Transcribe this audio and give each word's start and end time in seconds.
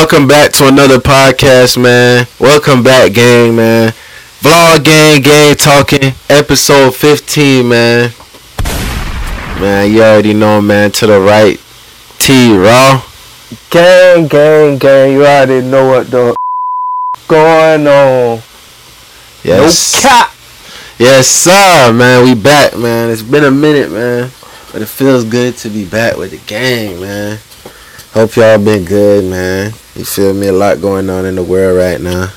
welcome 0.00 0.26
back 0.26 0.50
to 0.50 0.66
another 0.66 0.96
podcast, 0.96 1.76
man. 1.76 2.26
Welcome 2.38 2.82
back, 2.82 3.12
gang, 3.12 3.54
man. 3.54 3.92
Vlog 4.40 4.82
gang, 4.82 5.20
gang 5.20 5.54
talking, 5.54 6.14
episode 6.30 6.94
15, 6.94 7.68
man. 7.68 8.10
Man, 9.60 9.92
you 9.92 10.02
already 10.02 10.32
know, 10.32 10.62
man. 10.62 10.90
To 10.92 11.06
the 11.06 11.20
right, 11.20 11.60
T 12.18 12.56
Raw. 12.56 13.04
Gang, 13.68 14.26
gang, 14.26 14.78
gang. 14.78 15.12
You 15.12 15.26
already 15.26 15.66
know 15.66 15.90
what 15.90 16.10
the 16.10 16.34
going 17.28 17.86
on. 17.86 18.40
Yes. 19.44 20.02
No 20.02 20.08
cap. 20.08 20.32
Yes, 20.98 21.28
sir, 21.28 21.92
man. 21.92 22.24
We 22.24 22.34
back, 22.34 22.74
man. 22.74 23.10
It's 23.10 23.20
been 23.20 23.44
a 23.44 23.50
minute, 23.50 23.92
man. 23.92 24.30
But 24.72 24.80
it 24.80 24.88
feels 24.88 25.24
good 25.24 25.58
to 25.58 25.68
be 25.68 25.84
back 25.84 26.16
with 26.16 26.30
the 26.30 26.38
gang, 26.46 27.02
man. 27.02 27.38
Hope 28.14 28.34
y'all 28.36 28.58
been 28.58 28.86
good, 28.86 29.24
man. 29.24 29.74
You 29.94 30.04
feel 30.04 30.32
me? 30.34 30.46
A 30.48 30.52
lot 30.52 30.80
going 30.80 31.10
on 31.10 31.24
in 31.24 31.34
the 31.34 31.42
world 31.42 31.78
right 31.78 32.00
now. 32.00 32.32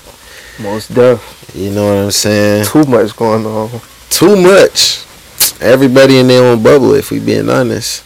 Most 0.61 0.93
def. 0.93 1.51
You 1.55 1.71
know 1.71 1.85
what 1.85 2.03
I'm 2.05 2.11
saying? 2.11 2.65
Too 2.65 2.83
much 2.85 3.15
going 3.15 3.45
on. 3.45 3.69
Too 4.09 4.35
much. 4.35 5.05
Everybody 5.61 6.17
in 6.19 6.27
their 6.27 6.43
own 6.43 6.63
bubble, 6.63 6.93
if 6.93 7.11
we 7.11 7.19
being 7.19 7.49
honest. 7.49 8.03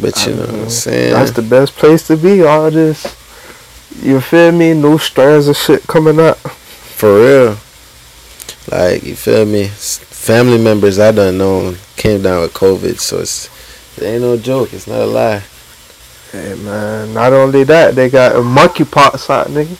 But 0.00 0.26
you 0.26 0.34
know 0.34 0.40
what 0.40 0.50
I'm 0.50 0.60
uh-huh. 0.60 0.68
saying? 0.68 1.12
That's 1.12 1.30
the 1.30 1.42
best 1.42 1.74
place 1.74 2.06
to 2.08 2.16
be. 2.16 2.42
All 2.42 2.70
this. 2.70 3.04
You 4.02 4.20
feel 4.20 4.52
me? 4.52 4.74
New 4.74 4.98
strands 4.98 5.48
of 5.48 5.56
shit 5.56 5.86
coming 5.86 6.20
up. 6.20 6.36
For 6.38 7.14
real. 7.14 7.56
Like, 8.70 9.04
you 9.04 9.14
feel 9.14 9.46
me? 9.46 9.68
Family 9.68 10.58
members 10.58 10.98
I 10.98 11.12
done 11.12 11.38
known 11.38 11.76
came 11.96 12.22
down 12.22 12.42
with 12.42 12.52
COVID, 12.52 12.98
so 12.98 13.20
it's 13.20 13.48
it 13.96 14.04
ain't 14.04 14.22
no 14.22 14.36
joke. 14.36 14.72
It's 14.72 14.86
not 14.86 15.00
a 15.00 15.06
lie. 15.06 15.42
Hey 16.36 16.54
man, 16.62 17.14
not 17.14 17.32
only 17.32 17.64
that, 17.64 17.94
they 17.94 18.10
got 18.10 18.36
a 18.36 18.40
monkeypox 18.40 19.30
out, 19.30 19.46
nigga. 19.46 19.74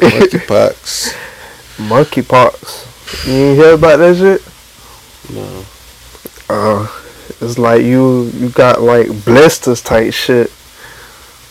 Monkeypox. 0.00 1.16
monkeypox. 1.88 3.26
You 3.26 3.32
ain't 3.32 3.56
hear 3.58 3.72
about 3.72 3.96
that 3.96 4.16
shit? 4.16 4.42
No. 5.34 5.64
Uh, 6.50 6.86
it's 7.40 7.56
like 7.58 7.82
you 7.82 8.24
you 8.34 8.50
got 8.50 8.82
like 8.82 9.06
blisters 9.24 9.80
type 9.80 10.12
shit 10.12 10.52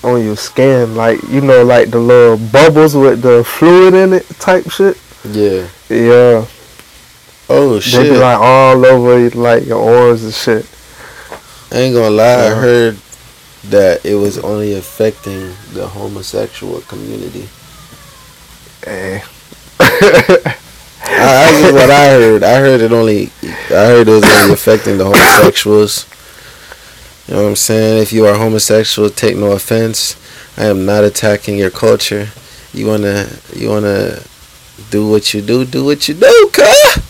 on 0.04 0.24
your 0.24 0.36
skin, 0.38 0.96
like 0.96 1.20
you 1.30 1.42
know, 1.42 1.64
like 1.64 1.90
the 1.90 1.98
little 1.98 2.38
bubbles 2.38 2.96
with 2.96 3.24
the 3.24 3.44
fluid 3.44 3.96
in 3.96 4.14
it 4.14 4.28
type 4.40 4.70
shit. 4.70 5.00
Yeah. 5.26 5.68
Yeah, 5.90 6.46
Oh 7.50 7.80
shit. 7.80 8.04
they 8.04 8.10
be 8.12 8.18
like 8.18 8.38
all 8.38 8.86
over 8.86 9.30
like 9.32 9.66
your 9.66 9.82
arms 10.10 10.24
and 10.24 10.34
shit. 10.34 10.70
I 11.72 11.78
ain't 11.80 11.96
gonna 11.96 12.12
lie, 12.12 12.46
I 12.48 12.50
heard 12.54 12.98
that 13.66 14.06
it 14.06 14.16
was 14.16 14.38
only 14.38 14.74
affecting 14.74 15.54
the 15.74 15.88
homosexual 15.88 16.82
community. 16.82 17.48
Hey. 18.84 19.24
I, 19.80 21.52
that's 21.52 21.74
what 21.74 21.90
I 21.90 22.10
heard. 22.10 22.44
I 22.44 22.60
heard 22.60 22.82
it 22.82 22.92
only. 22.92 23.32
I 23.44 23.86
heard 23.88 24.08
it 24.08 24.12
was 24.12 24.24
only 24.24 24.54
affecting 24.54 24.98
the 24.98 25.06
homosexuals. 25.06 26.06
You 27.28 27.34
know 27.34 27.44
what 27.44 27.50
I'm 27.50 27.56
saying? 27.56 28.02
If 28.02 28.14
you 28.14 28.26
are 28.26 28.36
homosexual, 28.36 29.10
take 29.10 29.36
no 29.36 29.52
offense. 29.52 30.16
I 30.58 30.66
am 30.66 30.86
not 30.86 31.04
attacking 31.04 31.58
your 31.58 31.72
culture. 31.72 32.30
You 32.74 32.88
wanna, 32.88 33.28
you 33.54 33.70
wanna 33.70 34.20
do 34.90 35.10
what 35.10 35.34
you 35.34 35.42
do. 35.42 35.66
Do 35.66 35.86
what 35.86 36.08
you 36.08 36.14
do, 36.14 36.50
cuz. 36.54 37.04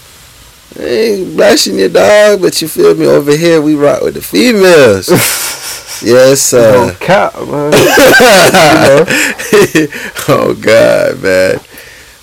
I 0.79 0.83
ain't 0.83 1.37
bashing 1.37 1.79
your 1.79 1.89
dog, 1.89 2.41
but 2.41 2.61
you 2.61 2.67
feel 2.67 2.95
me? 2.95 3.05
Over 3.07 3.35
here, 3.35 3.61
we 3.61 3.75
rock 3.75 4.01
with 4.01 4.15
the 4.15 4.21
females. 4.21 5.07
yes, 6.03 6.41
sir. 6.41 6.95
cap, 6.99 7.33
man. 7.35 7.47
oh 10.27 10.57
God, 10.59 11.21
man. 11.21 11.59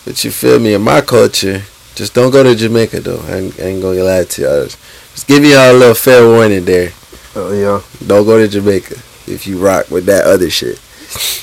But 0.04 0.22
you 0.22 0.30
feel 0.30 0.58
me? 0.58 0.74
In 0.74 0.82
my 0.82 1.00
culture, 1.00 1.62
just 1.94 2.14
don't 2.14 2.30
go 2.30 2.42
to 2.42 2.54
Jamaica 2.54 3.00
though. 3.00 3.22
I 3.26 3.36
ain't, 3.36 3.60
I 3.60 3.64
ain't 3.64 3.82
gonna 3.82 4.02
lie 4.02 4.24
to 4.24 4.42
y'all. 4.42 4.64
Just 4.64 5.26
give 5.26 5.44
y'all 5.44 5.72
a 5.72 5.72
little 5.72 5.94
fair 5.94 6.26
warning 6.26 6.64
there. 6.64 6.90
Oh 7.36 7.52
yeah. 7.52 7.80
Don't 8.06 8.24
go 8.24 8.38
to 8.38 8.48
Jamaica 8.48 8.96
if 9.26 9.46
you 9.46 9.58
rock 9.58 9.90
with 9.90 10.06
that 10.06 10.24
other 10.24 10.50
shit. 10.50 10.80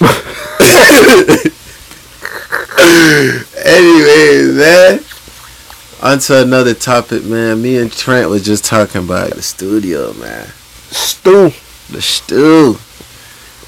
Anyways, 3.65 4.55
man. 4.55 4.99
On 6.03 6.19
to 6.19 6.41
another 6.41 6.73
topic, 6.73 7.23
man. 7.23 7.61
Me 7.61 7.77
and 7.77 7.91
Trent 7.91 8.29
was 8.29 8.43
just 8.43 8.65
talking 8.65 9.03
about 9.03 9.31
the 9.31 9.41
studio, 9.41 10.13
man. 10.13 10.47
Stu. 10.89 11.51
The 11.91 12.01
stew. 12.01 12.77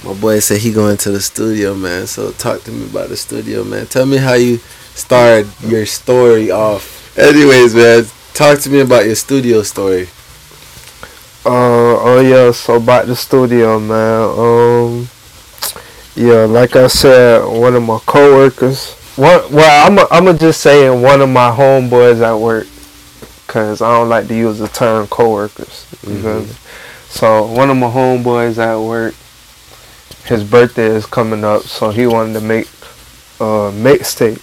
My 0.06 0.14
boy 0.14 0.40
said 0.40 0.60
he 0.60 0.72
going 0.72 0.98
to 0.98 1.12
the 1.12 1.22
studio, 1.22 1.74
man. 1.76 2.08
So 2.08 2.32
talk 2.32 2.64
to 2.64 2.72
me 2.72 2.86
about 2.86 3.10
the 3.10 3.18
studio, 3.18 3.64
man. 3.64 3.86
Tell 3.88 4.06
me 4.06 4.18
how 4.18 4.34
you 4.34 4.58
started 4.96 5.48
your 5.62 5.86
story 5.86 6.52
off. 6.52 7.18
Anyways, 7.18 7.74
man, 7.76 8.06
talk 8.34 8.60
to 8.60 8.70
me 8.70 8.80
about 8.82 9.06
your 9.06 9.16
studio 9.16 9.62
story. 9.64 10.08
Uh 11.46 12.00
oh 12.00 12.22
yeah, 12.22 12.52
so 12.52 12.76
about 12.76 13.08
the 13.08 13.16
studio 13.16 13.80
man. 13.80 14.22
Um 14.40 15.10
yeah, 16.16 16.46
like 16.46 16.76
I 16.76 16.88
said, 16.88 17.44
one 17.46 17.76
of 17.76 17.84
my 17.84 18.00
coworkers. 18.06 18.94
One 19.18 19.52
well, 19.52 19.88
I'm 19.88 20.00
i 20.00 20.08
I'm 20.12 20.26
gonna 20.26 20.38
just 20.38 20.62
saying 20.62 21.02
one 21.02 21.22
of 21.22 21.30
my 21.30 21.52
homeboys 21.52 22.22
at 22.22 22.34
work, 22.40 22.68
cause 23.48 23.82
I 23.82 23.92
don't 23.98 24.10
like 24.10 24.28
to 24.30 24.36
use 24.36 24.60
the 24.60 24.68
term 24.70 25.08
coworkers. 25.08 25.86
You 26.08 26.16
Mhm. 26.16 26.48
me? 26.48 26.56
So 27.14 27.46
one 27.46 27.70
of 27.70 27.78
my 27.78 27.92
homeboys 27.92 28.58
at 28.58 28.76
work, 28.76 29.14
his 30.26 30.44
birthday 30.44 30.88
is 30.88 31.06
coming 31.06 31.44
up, 31.44 31.62
so 31.62 31.92
he 31.92 32.08
wanted 32.08 32.34
to 32.34 32.42
make 32.42 32.66
a 33.40 33.70
mixtape. 33.72 34.42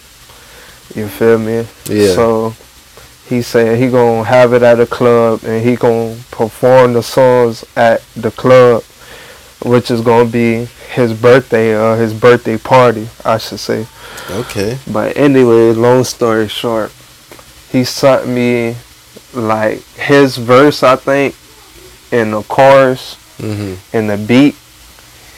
You 0.95 1.09
feel 1.09 1.39
me? 1.39 1.67
Yeah. 1.87 2.15
So 2.15 2.55
he 3.29 3.43
said 3.43 3.77
he 3.77 3.91
gonna 3.91 4.23
have 4.23 4.53
it 4.53 4.63
at 4.63 4.79
a 4.79 4.87
club 4.87 5.41
and 5.45 5.65
he 5.65 5.75
gonna 5.75 6.17
perform 6.31 6.93
the 6.93 7.03
songs 7.03 7.65
at 7.75 8.03
the 8.15 8.31
club, 8.31 8.85
which 9.65 9.91
is 9.91 10.01
gonna 10.01 10.31
be 10.31 10.67
his 10.93 11.13
birthday, 11.13 11.75
uh, 11.75 11.97
his 11.97 12.15
birthday 12.15 12.57
party, 12.57 13.09
I 13.25 13.39
should 13.39 13.59
say. 13.59 13.89
Okay. 14.31 14.79
But 14.87 15.17
anyway, 15.17 15.73
long 15.73 16.05
story 16.05 16.47
short, 16.47 16.93
he 17.73 17.83
sent 17.83 18.29
me 18.29 18.77
like 19.35 19.83
his 19.97 20.37
verse, 20.37 20.85
I 20.85 20.95
think, 20.95 21.35
in 22.13 22.31
the 22.33 22.43
chorus, 22.43 23.17
Mhm. 23.41 23.77
in 23.93 24.07
the 24.09 24.17
beat, 24.17 24.55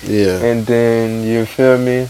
Yeah. 0.02 0.38
and 0.42 0.66
then 0.66 1.24
you 1.24 1.44
feel 1.46 1.78
me. 1.78 2.08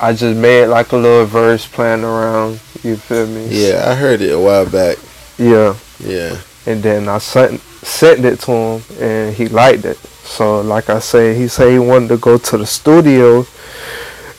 I 0.00 0.12
just 0.12 0.36
made 0.36 0.66
like 0.66 0.92
a 0.92 0.96
little 0.96 1.26
verse 1.26 1.66
playing 1.66 2.04
around. 2.04 2.60
You 2.84 2.96
feel 2.96 3.26
me? 3.26 3.46
Yeah, 3.50 3.90
I 3.90 3.94
heard 3.94 4.20
it 4.22 4.30
a 4.32 4.38
while 4.38 4.66
back. 4.66 4.98
Yeah. 5.38 5.74
Yeah. 5.98 6.36
and 6.66 6.82
then 6.82 7.08
I 7.08 7.18
sent 7.18 7.60
sent 7.82 8.24
it 8.26 8.40
to 8.42 8.52
him 8.52 8.82
and 9.00 9.34
he 9.34 9.48
liked 9.48 9.84
it. 9.86 9.98
So 10.24 10.60
like 10.60 10.90
I 10.90 10.98
say, 10.98 11.34
he 11.34 11.48
said 11.48 11.70
he 11.72 11.78
wanted 11.78 12.08
to 12.08 12.16
go 12.18 12.36
to 12.36 12.58
the 12.58 12.66
studio 12.66 13.46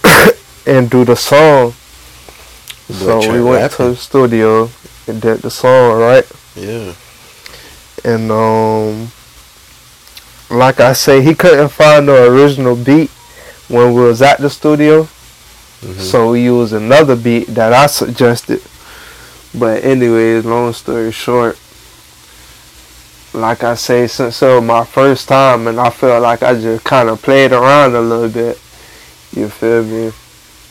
and 0.67 0.89
do 0.89 1.03
the 1.05 1.15
song. 1.15 1.73
Boy, 2.87 2.95
so 3.21 3.31
we 3.31 3.41
went 3.41 3.71
to 3.73 3.89
the 3.89 3.95
studio 3.95 4.69
and 5.07 5.21
did 5.21 5.41
the 5.41 5.49
song, 5.49 5.99
right? 5.99 6.25
Yeah. 6.55 6.93
And 8.03 8.31
um 8.31 9.11
like 10.49 10.79
I 10.79 10.93
say, 10.93 11.21
he 11.21 11.35
couldn't 11.35 11.69
find 11.69 12.07
the 12.07 12.27
original 12.31 12.75
beat 12.75 13.09
when 13.67 13.93
we 13.93 14.01
was 14.01 14.21
at 14.21 14.39
the 14.39 14.49
studio. 14.49 15.07
Mhm. 15.83 15.99
So 16.01 16.31
we 16.31 16.43
used 16.43 16.73
another 16.73 17.15
beat 17.15 17.47
that 17.55 17.71
I 17.73 17.87
suggested. 17.87 18.61
But 19.53 19.83
anyways, 19.83 20.45
long 20.45 20.73
story 20.73 21.11
short, 21.11 21.57
like 23.33 23.63
I 23.63 23.75
say, 23.75 24.07
since 24.07 24.41
it 24.41 24.47
was 24.47 24.63
my 24.63 24.83
first 24.85 25.27
time 25.27 25.67
and 25.67 25.79
I 25.79 25.89
felt 25.89 26.21
like 26.21 26.43
I 26.43 26.53
just 26.55 26.83
kind 26.83 27.09
of 27.09 27.21
played 27.21 27.51
around 27.51 27.95
a 27.95 28.01
little 28.01 28.29
bit. 28.29 28.59
You 29.35 29.47
feel 29.49 29.83
me? 29.83 30.11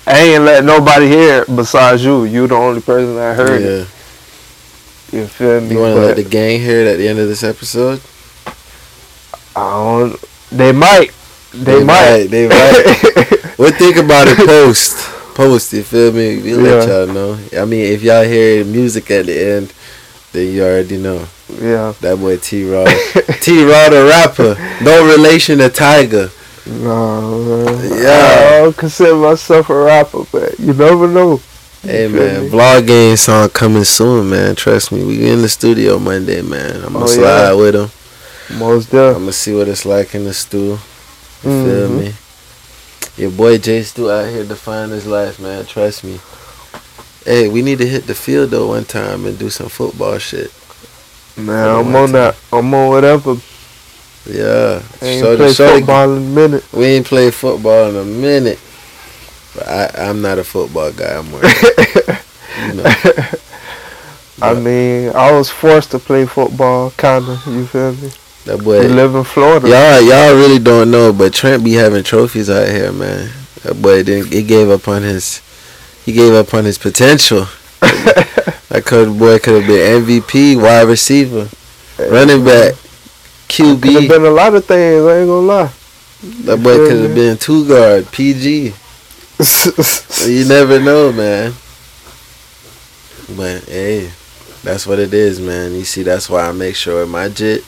I 0.06 0.18
ain't 0.20 0.44
let 0.44 0.64
nobody 0.64 1.06
hear 1.08 1.42
it 1.42 1.54
besides 1.56 2.04
you. 2.04 2.24
You 2.24 2.46
the 2.46 2.54
only 2.56 2.80
person 2.80 3.14
that 3.16 3.36
heard 3.36 3.62
it. 3.62 3.88
You 5.12 5.26
feel 5.26 5.60
me? 5.60 5.70
You 5.74 5.78
want 5.80 5.94
to 5.94 6.00
let 6.00 6.16
the 6.16 6.24
gang 6.24 6.60
hear 6.60 6.80
it 6.80 6.86
at 6.88 6.96
the 6.98 7.08
end 7.08 7.18
of 7.18 7.28
this 7.28 7.44
episode? 7.44 8.00
I 9.56 9.60
don't. 9.60 10.24
They 10.50 10.72
might. 10.72 11.10
They, 11.52 11.82
might. 11.84 12.26
They 12.30 12.48
might. 12.48 13.34
We'll 13.58 13.72
think 13.72 13.96
about 13.96 14.28
it 14.28 14.36
post. 14.38 14.98
Post, 15.34 15.72
you 15.72 15.82
feel 15.82 16.12
me? 16.12 16.40
We'll 16.40 16.60
let 16.60 16.86
y'all 16.86 17.06
know. 17.12 17.38
I 17.60 17.64
mean, 17.64 17.92
if 17.92 18.02
y'all 18.04 18.22
hear 18.22 18.64
music 18.64 19.10
at 19.10 19.26
the 19.26 19.36
end, 19.56 19.72
then 20.32 20.52
you 20.54 20.62
already 20.62 20.96
know. 20.96 21.26
yeah. 21.60 21.92
That 22.00 22.18
boy 22.20 22.36
T 22.36 22.70
Raw. 22.70 22.84
T 23.40 23.64
Raw 23.64 23.88
the 23.88 24.06
rapper. 24.08 24.54
No 24.84 25.04
relation 25.12 25.58
to 25.58 25.68
Tiger. 25.70 26.30
No, 26.66 27.64
man. 27.64 28.00
Yeah. 28.00 28.36
I 28.38 28.58
don't 28.62 28.76
consider 28.76 29.16
myself 29.16 29.70
a 29.70 29.74
rapper, 29.76 30.22
but 30.30 30.58
you 30.60 30.72
never 30.74 31.08
know. 31.08 31.40
Hey 31.82 32.06
man, 32.08 32.42
me? 32.44 32.48
vlog 32.50 32.86
game 32.86 33.16
song 33.16 33.48
coming 33.50 33.84
soon, 33.84 34.30
man. 34.30 34.54
Trust 34.54 34.92
me, 34.92 35.04
we 35.04 35.28
in 35.30 35.42
the 35.42 35.48
studio 35.48 35.98
Monday, 35.98 36.42
man. 36.42 36.76
I'm 36.84 36.92
gonna 36.92 37.04
Oh, 37.04 37.08
slide 37.08 37.48
yeah. 37.48 37.52
with 37.54 37.74
him. 37.74 37.90
Most 38.56 38.92
I'm 38.94 39.12
gonna 39.14 39.32
see 39.32 39.54
what 39.54 39.68
it's 39.68 39.84
like 39.84 40.14
in 40.14 40.24
the 40.24 40.32
stew. 40.32 40.78
You 41.42 41.64
feel 41.64 41.88
Mhm. 41.88 41.98
me? 41.98 42.14
Your 43.16 43.30
boy 43.30 43.58
Jay 43.58 43.82
still 43.82 44.10
out 44.10 44.28
here 44.30 44.44
defying 44.44 44.90
his 44.90 45.06
life, 45.06 45.38
man. 45.38 45.66
Trust 45.66 46.04
me. 46.04 46.20
Hey, 47.24 47.48
we 47.48 47.62
need 47.62 47.78
to 47.78 47.86
hit 47.86 48.06
the 48.06 48.14
field 48.14 48.50
though 48.50 48.68
one 48.68 48.84
time 48.84 49.26
and 49.26 49.38
do 49.38 49.50
some 49.50 49.68
football 49.68 50.18
shit. 50.18 50.50
Man, 51.36 51.68
I'm 51.68 51.94
on 51.94 52.12
that. 52.12 52.36
I'm 52.52 52.72
on 52.74 52.88
whatever. 52.88 53.36
Yeah. 54.26 54.82
Ain't 55.02 55.22
Shorty- 55.24 55.36
play 55.36 55.52
football 55.54 56.12
in 56.12 56.16
a 56.18 56.20
minute. 56.20 56.64
We 56.72 56.86
ain't 56.86 57.06
played 57.06 57.34
football 57.34 57.88
in 57.90 57.96
a 57.96 58.04
minute. 58.04 58.58
But 59.54 59.68
I, 59.68 59.90
I'm 60.08 60.20
not 60.22 60.38
a 60.38 60.44
football 60.44 60.90
guy. 60.92 61.16
I'm 61.18 61.30
more, 61.30 61.40
you 62.66 62.72
know. 62.74 62.94
I 64.40 64.54
mean, 64.54 65.10
I 65.14 65.32
was 65.32 65.50
forced 65.50 65.90
to 65.92 65.98
play 65.98 66.26
football, 66.26 66.92
kinda. 66.96 67.40
You 67.46 67.66
feel 67.66 67.92
me? 67.94 68.10
That 68.48 68.64
boy, 68.64 68.80
live 68.86 69.14
in 69.14 69.24
Florida. 69.24 69.68
y'all, 69.68 70.00
y'all 70.00 70.34
really 70.34 70.58
don't 70.58 70.90
know, 70.90 71.12
but 71.12 71.32
Trent 71.34 71.62
be 71.64 71.74
having 71.74 72.02
trophies 72.02 72.48
out 72.50 72.68
here, 72.68 72.92
man. 72.92 73.30
That 73.62 73.80
boy 73.80 74.02
didn't. 74.02 74.32
He 74.32 74.42
gave 74.42 74.70
up 74.70 74.88
on 74.88 75.02
his. 75.02 75.42
He 76.04 76.12
gave 76.12 76.32
up 76.32 76.52
on 76.54 76.64
his 76.64 76.78
potential. 76.78 77.46
That 78.70 78.84
could 78.84 79.18
boy 79.18 79.38
could 79.38 79.62
have 79.62 79.66
been 79.66 80.02
MVP, 80.04 80.60
wide 80.60 80.82
receiver, 80.88 81.48
running 81.98 82.44
back, 82.44 82.74
Could 83.48 83.64
have 83.66 83.78
QB. 83.78 84.08
been 84.10 84.24
a 84.26 84.30
lot 84.30 84.54
of 84.54 84.66
things. 84.66 85.02
I 85.06 85.20
ain't 85.20 85.26
gonna 85.26 85.46
lie. 85.46 85.70
That 86.44 86.62
boy 86.62 86.76
could 86.76 87.00
have 87.02 87.14
been 87.14 87.38
two 87.38 87.66
guard, 87.66 88.12
PG. 88.12 88.74
You 90.26 90.44
never 90.46 90.78
know, 90.80 91.12
man. 91.12 91.54
But 93.34 93.64
hey, 93.64 94.10
that's 94.62 94.86
what 94.86 94.98
it 94.98 95.14
is, 95.14 95.40
man. 95.40 95.72
You 95.72 95.84
see, 95.84 96.02
that's 96.02 96.28
why 96.28 96.46
I 96.46 96.52
make 96.52 96.74
sure 96.76 97.06
my 97.06 97.30
jit, 97.30 97.64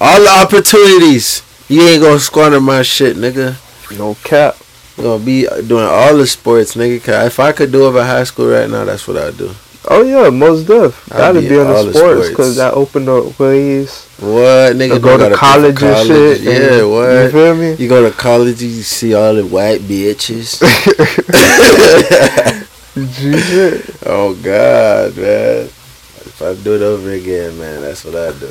all 0.00 0.20
the 0.20 0.28
opportunities, 0.44 1.42
you 1.68 1.82
ain't 1.82 2.02
gonna 2.02 2.20
squander 2.20 2.60
my 2.60 2.82
shit, 2.82 3.16
nigga. 3.16 3.56
no 3.98 4.16
cap. 4.22 4.56
You 4.96 5.04
gonna 5.04 5.24
be 5.24 5.46
doing 5.66 5.84
all 5.86 6.16
the 6.16 6.26
sports, 6.26 6.74
nigga. 6.74 7.02
'Cause 7.02 7.26
if 7.26 7.40
I 7.40 7.52
could 7.52 7.72
do 7.72 7.84
it 7.84 7.88
over 7.88 8.04
high 8.04 8.24
school 8.24 8.48
right 8.48 8.68
now, 8.68 8.84
that's 8.84 9.06
what 9.06 9.16
I'd 9.16 9.36
do. 9.38 9.50
Oh 9.90 10.02
yeah, 10.02 10.28
most 10.28 10.66
def. 10.66 11.08
Gotta 11.08 11.40
be 11.40 11.48
be 11.48 11.56
in 11.56 11.66
the 11.66 11.92
sports 11.92 12.28
because 12.28 12.56
that 12.56 12.74
opened 12.74 13.08
up 13.08 13.38
ways. 13.38 14.04
What, 14.18 14.74
nigga? 14.76 14.94
To 14.94 14.98
go 14.98 15.16
to 15.16 15.34
college 15.34 15.82
and 15.82 16.06
shit. 16.06 16.40
Yeah, 16.40 16.82
and- 16.82 17.24
You 17.24 17.30
feel 17.30 17.54
me? 17.54 17.74
You 17.74 17.88
go 17.88 18.02
to 18.02 18.10
college, 18.14 18.60
you 18.60 18.82
see 18.82 19.14
all 19.14 19.34
the 19.34 19.46
white 19.46 19.80
bitches. 19.82 20.58
Oh 24.06 24.34
God, 24.42 25.16
man. 25.16 25.64
If 25.66 26.42
I 26.42 26.54
do 26.54 26.74
it 26.74 26.82
over 26.82 27.10
again, 27.12 27.58
man, 27.58 27.82
that's 27.82 28.04
what 28.04 28.14
I 28.16 28.32
do. 28.38 28.48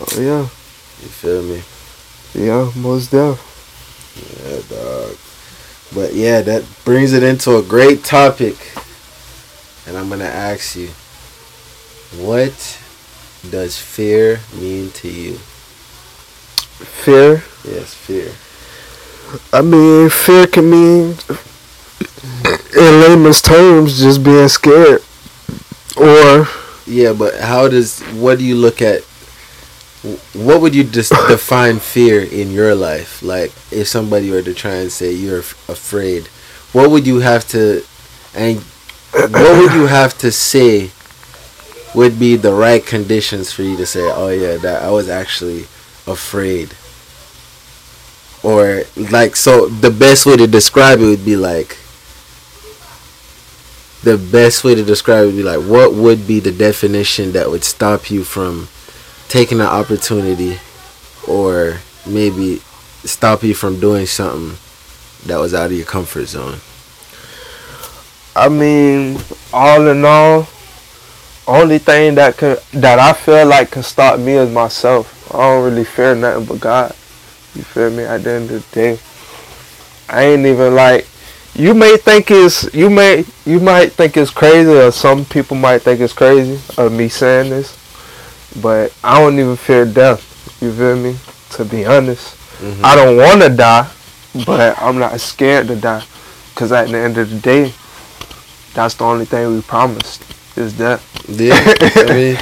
Oh 0.00 0.20
yeah, 0.20 0.48
You 1.02 1.08
feel 1.08 1.42
me? 1.42 1.62
yeah, 2.34 2.70
most 2.76 3.10
def. 3.10 3.36
Yeah, 4.16 4.76
dog. 4.76 5.16
But 5.92 6.14
yeah, 6.14 6.40
that 6.42 6.64
brings 6.84 7.12
it 7.12 7.24
into 7.24 7.56
a 7.56 7.62
great 7.62 8.04
topic. 8.04 8.56
And 9.86 9.96
I'm 9.96 10.08
gonna 10.08 10.24
ask 10.24 10.76
you, 10.76 10.88
what 12.24 12.52
does 13.50 13.76
fear 13.78 14.40
mean 14.54 14.90
to 14.92 15.08
you? 15.08 15.32
Fear. 17.02 17.42
Yes, 17.64 17.94
fear. 17.94 18.32
I 19.52 19.62
mean, 19.62 20.08
fear 20.08 20.46
can 20.46 20.70
mean, 20.70 21.16
in 22.76 23.00
layman's 23.00 23.42
terms, 23.42 23.98
just 24.00 24.22
being 24.22 24.48
scared, 24.48 25.02
or 25.96 26.46
Yeah, 26.86 27.12
but 27.12 27.40
how 27.40 27.68
does 27.68 28.00
what 28.12 28.38
do 28.38 28.44
you 28.44 28.54
look 28.56 28.80
at? 28.80 29.02
What 30.34 30.60
would 30.60 30.74
you 30.74 30.84
define 31.28 31.78
fear 31.78 32.22
in 32.22 32.50
your 32.50 32.74
life? 32.74 33.22
Like, 33.22 33.52
if 33.70 33.86
somebody 33.88 34.30
were 34.30 34.42
to 34.42 34.54
try 34.54 34.74
and 34.74 34.90
say 34.90 35.12
you're 35.12 35.38
af- 35.38 35.68
afraid, 35.68 36.26
what 36.72 36.90
would 36.90 37.06
you 37.06 37.20
have 37.20 37.46
to, 37.48 37.84
and 38.34 38.58
what 39.12 39.58
would 39.58 39.72
you 39.74 39.86
have 39.86 40.16
to 40.18 40.32
say 40.32 40.90
would 41.94 42.18
be 42.18 42.36
the 42.36 42.52
right 42.52 42.84
conditions 42.84 43.52
for 43.52 43.62
you 43.62 43.76
to 43.76 43.86
say, 43.86 44.00
oh 44.02 44.30
yeah, 44.30 44.56
that 44.56 44.82
I 44.82 44.90
was 44.90 45.08
actually 45.08 45.62
afraid, 46.06 46.74
or 48.42 48.82
like 48.96 49.36
so 49.36 49.68
the 49.68 49.90
best 49.90 50.26
way 50.26 50.36
to 50.36 50.46
describe 50.46 51.00
it 51.00 51.04
would 51.06 51.24
be 51.24 51.36
like 51.36 51.78
the 54.02 54.18
best 54.18 54.64
way 54.64 54.74
to 54.74 54.82
describe 54.82 55.24
it 55.24 55.26
would 55.26 55.36
be 55.36 55.42
like 55.42 55.60
what 55.60 55.94
would 55.94 56.26
be 56.26 56.40
the 56.40 56.50
definition 56.50 57.32
that 57.32 57.50
would 57.50 57.62
stop 57.62 58.10
you 58.10 58.24
from 58.24 58.68
taking 59.32 59.60
an 59.60 59.66
opportunity 59.66 60.58
or 61.26 61.78
maybe 62.06 62.56
stop 63.04 63.42
you 63.42 63.54
from 63.54 63.80
doing 63.80 64.04
something 64.04 64.58
that 65.26 65.38
was 65.38 65.54
out 65.54 65.66
of 65.66 65.72
your 65.72 65.86
comfort 65.86 66.26
zone 66.26 66.58
I 68.34 68.48
mean, 68.48 69.18
all 69.52 69.86
in 69.88 70.04
all, 70.06 70.48
only 71.46 71.78
thing 71.78 72.14
that 72.14 72.38
can 72.38 72.56
that 72.72 72.98
I 72.98 73.12
feel 73.12 73.46
like 73.46 73.70
can 73.70 73.82
stop 73.82 74.18
me 74.18 74.32
is 74.32 74.50
myself. 74.50 75.30
I 75.34 75.38
don't 75.38 75.64
really 75.64 75.84
fear 75.84 76.14
nothing 76.14 76.46
but 76.46 76.60
God. 76.60 76.90
You 77.54 77.62
feel 77.62 77.90
me? 77.90 78.04
At 78.04 78.24
the 78.24 78.30
end 78.30 78.50
of 78.50 78.70
the 78.70 78.74
day, 78.74 78.98
I 80.08 80.24
ain't 80.24 80.46
even 80.46 80.74
like. 80.74 81.06
You 81.54 81.74
may 81.74 81.98
think 81.98 82.30
it's 82.30 82.72
you 82.72 82.88
may 82.88 83.26
you 83.44 83.60
might 83.60 83.92
think 83.92 84.16
it's 84.16 84.30
crazy, 84.30 84.70
or 84.70 84.90
some 84.92 85.26
people 85.26 85.58
might 85.58 85.82
think 85.82 86.00
it's 86.00 86.14
crazy 86.14 86.58
of 86.78 86.90
me 86.90 87.10
saying 87.10 87.50
this, 87.50 87.76
but 88.60 88.92
I 89.02 89.18
don't 89.20 89.38
even 89.38 89.56
fear 89.56 89.84
death. 89.84 90.20
You 90.60 90.72
feel 90.72 90.96
me? 90.96 91.16
To 91.56 91.64
be 91.64 91.84
honest, 91.84 92.36
Mhm. 92.60 92.84
I 92.84 92.94
don't 92.94 93.16
want 93.16 93.42
to 93.42 93.48
die, 93.48 93.88
but 94.46 94.76
I'm 94.80 94.98
not 94.98 95.20
scared 95.20 95.68
to 95.68 95.76
die, 95.76 96.02
cause 96.54 96.72
at 96.72 96.88
the 96.88 96.98
end 96.98 97.18
of 97.18 97.28
the 97.30 97.38
day, 97.38 97.72
that's 98.74 98.94
the 98.94 99.04
only 99.04 99.24
thing 99.26 99.54
we 99.54 99.60
promised 99.62 100.22
is 100.56 100.72
death. 100.74 101.02
yeah 101.28 101.54
i 101.96 102.12
mean 102.12 102.36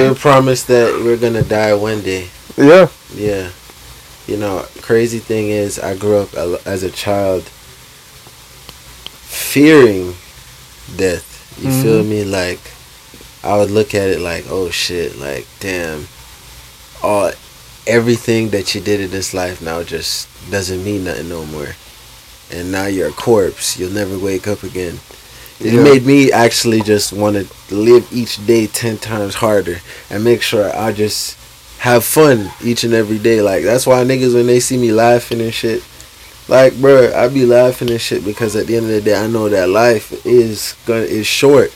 was 0.08 0.18
promised 0.18 0.68
that 0.68 1.00
we're 1.04 1.16
gonna 1.16 1.42
die 1.42 1.74
one 1.74 2.00
day 2.00 2.28
Yeah. 2.56 2.86
yeah 3.14 3.50
you 4.26 4.36
know 4.36 4.64
crazy 4.82 5.18
thing 5.18 5.48
is 5.50 5.78
i 5.78 5.94
grew 5.96 6.18
up 6.18 6.32
as 6.66 6.82
a 6.84 6.90
child 6.90 7.42
fearing 9.26 10.14
death 10.96 11.26
you 11.60 11.70
feel 11.82 12.04
me 12.04 12.24
like 12.24 12.60
i 13.44 13.56
would 13.56 13.70
look 13.70 13.94
at 13.94 14.08
it 14.08 14.20
like 14.20 14.44
oh 14.50 14.70
shit 14.70 15.16
like 15.18 15.46
damn. 15.60 16.06
All 17.02 17.32
everything 17.86 18.48
that 18.50 18.74
you 18.74 18.80
did 18.80 19.00
in 19.00 19.10
this 19.10 19.34
life 19.34 19.60
now 19.60 19.82
just 19.82 20.26
doesn't 20.50 20.82
mean 20.82 21.04
nothing 21.04 21.28
no 21.28 21.44
more. 21.44 21.68
And 22.50 22.72
now 22.72 22.86
you're 22.86 23.08
a 23.08 23.12
corpse. 23.12 23.78
You'll 23.78 23.92
never 23.92 24.18
wake 24.18 24.48
up 24.48 24.62
again. 24.62 25.00
It 25.60 25.74
Yeah. 25.74 25.82
made 25.82 26.06
me 26.06 26.32
actually 26.32 26.80
just 26.80 27.12
want 27.12 27.36
to 27.36 27.74
live 27.74 28.06
each 28.10 28.44
day 28.46 28.66
10 28.66 28.96
times 28.98 29.34
harder 29.34 29.80
and 30.08 30.24
make 30.24 30.40
sure 30.40 30.74
i 30.74 30.92
just 30.92 31.36
have 31.80 32.04
fun 32.04 32.50
each 32.62 32.84
and 32.84 32.94
every 32.94 33.18
day. 33.18 33.42
Like 33.42 33.64
that's 33.64 33.86
why 33.86 34.02
niggas 34.04 34.34
when 34.34 34.46
they 34.46 34.60
see 34.60 34.78
me 34.78 34.90
laughing 34.92 35.40
and 35.42 35.52
shit 35.52 35.82
like 36.48 36.78
bro 36.80 37.10
i 37.14 37.26
be 37.28 37.46
laughing 37.46 37.90
and 37.90 38.00
shit 38.00 38.22
because 38.24 38.54
at 38.54 38.66
the 38.66 38.76
end 38.76 38.84
of 38.84 38.92
the 38.92 39.00
day 39.00 39.16
i 39.16 39.26
know 39.26 39.48
that 39.48 39.66
life 39.68 40.12
is 40.26 40.74
gonna 40.86 41.00
is 41.00 41.26
short 41.26 41.72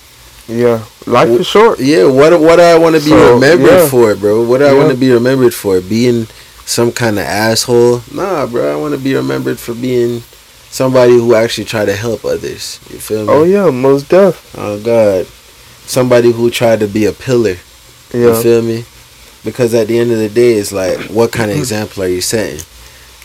Yeah. 0.49 0.83
Life 1.07 1.28
is 1.28 1.47
short. 1.47 1.78
yeah, 1.78 2.05
what 2.07 2.38
what 2.40 2.59
I 2.59 2.78
want 2.78 2.97
to 2.97 3.02
be 3.02 3.11
So, 3.11 3.35
remembered 3.35 3.67
yeah. 3.71 3.88
for, 3.88 4.14
bro? 4.14 4.43
What 4.47 4.59
do 4.59 4.64
I 4.64 4.73
Yeah. 4.73 4.78
want 4.78 4.90
to 4.90 4.97
be 4.97 5.11
remembered 5.12 5.52
for? 5.55 5.81
Being 5.81 6.26
some 6.64 6.90
kind 6.90 7.19
of 7.19 7.25
asshole? 7.26 8.02
Nah, 8.12 8.47
bro. 8.47 8.73
I 8.73 8.76
want 8.76 8.95
to 8.95 8.99
be 9.00 9.14
remembered 9.14 9.59
for 9.59 9.75
being 9.75 10.23
somebody 10.71 11.12
who 11.12 11.35
actually 11.35 11.64
try 11.67 11.85
to 11.85 11.95
help 11.95 12.25
others. 12.25 12.78
You 12.90 12.99
feel 12.99 13.25
me? 13.26 13.33
Oh 13.33 13.45
yeah, 13.45 13.71
most 13.71 14.09
deaf. 14.09 14.55
Oh 14.57 14.78
God, 14.81 15.26
somebody 15.87 16.33
who 16.33 16.50
tried 16.50 16.81
to 16.81 16.87
be 16.88 17.05
a 17.05 17.12
pillar. 17.12 17.57
You 18.12 18.35
feel 18.43 18.62
me? 18.62 18.85
Because 19.45 19.75
at 19.75 19.87
the 19.88 19.99
end 19.99 20.11
of 20.12 20.19
the 20.19 20.28
day, 20.31 20.55
it's 20.55 20.73
like, 20.73 20.99
what 21.11 21.31
kind 21.31 21.50
of 21.50 21.59
example 21.64 22.02
are 22.02 22.09
you 22.09 22.23
setting? 22.23 22.61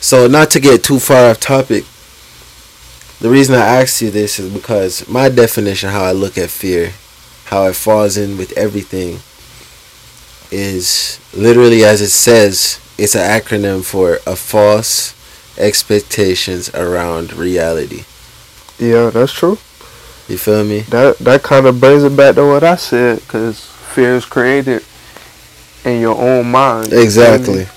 So, 0.02 0.28
not 0.28 0.52
to 0.52 0.60
get 0.60 0.84
too 0.84 1.00
far 1.00 1.30
off 1.32 1.40
topic, 1.40 1.86
the 3.22 3.30
reason 3.30 3.56
I 3.56 3.82
asked 3.82 4.02
you 4.02 4.10
this 4.12 4.40
is 4.40 4.52
because 4.54 5.08
my 5.08 5.30
definition, 5.30 5.88
of 5.88 5.96
how 5.96 6.04
I 6.04 6.12
look 6.12 6.38
at 6.38 6.50
fear, 6.50 6.92
how 7.54 7.66
it 7.66 7.76
falls 7.76 8.18
in 8.18 8.38
with 8.38 8.52
everything, 8.58 9.20
is 10.52 11.20
literally 11.34 11.84
as 11.84 12.02
it 12.02 12.10
says, 12.10 12.80
it's 12.98 13.16
an 13.16 13.22
acronym 13.22 13.84
for 13.84 14.20
a 14.26 14.36
false 14.36 15.14
expectations 15.58 16.74
around 16.74 17.34
reality. 17.34 18.04
Yeah, 18.80 19.10
that's 19.12 19.32
true. 19.32 19.58
You 20.28 20.38
feel 20.38 20.64
me? 20.64 20.82
That 20.90 21.18
that 21.20 21.44
kind 21.44 21.66
of 21.66 21.80
brings 21.80 22.04
it 22.04 22.16
back 22.16 22.36
to 22.36 22.46
what 22.46 22.64
I 22.64 22.76
said, 22.76 23.20
because 23.20 23.66
fear 23.94 24.16
is 24.16 24.26
created 24.26 24.84
in 25.86 26.02
your 26.02 26.16
own 26.16 26.50
mind. 26.50 26.86
you 26.86 26.92
feel? 26.92 27.04
Exactly. 27.04 27.68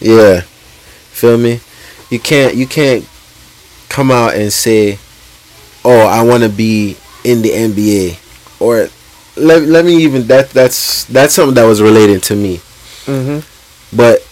Yeah. 0.00 0.40
Feel 1.12 1.38
me? 1.38 1.60
You 2.10 2.20
can't 2.20 2.54
you 2.54 2.66
can't 2.66 3.06
come 3.88 4.10
out 4.10 4.34
and 4.34 4.52
say, 4.52 4.98
"Oh, 5.84 6.06
I 6.06 6.22
want 6.22 6.42
to 6.42 6.48
be 6.48 6.96
in 7.24 7.42
the 7.42 7.50
NBA," 7.50 8.18
or 8.60 8.88
let 9.36 9.62
let 9.64 9.84
me 9.84 9.96
even 10.04 10.26
that 10.28 10.50
that's 10.50 11.04
that's 11.04 11.34
something 11.34 11.54
that 11.54 11.64
was 11.64 11.80
related 11.82 12.22
to 12.24 12.36
me. 12.36 12.60
Mhm. 13.06 13.42
But 13.92 14.26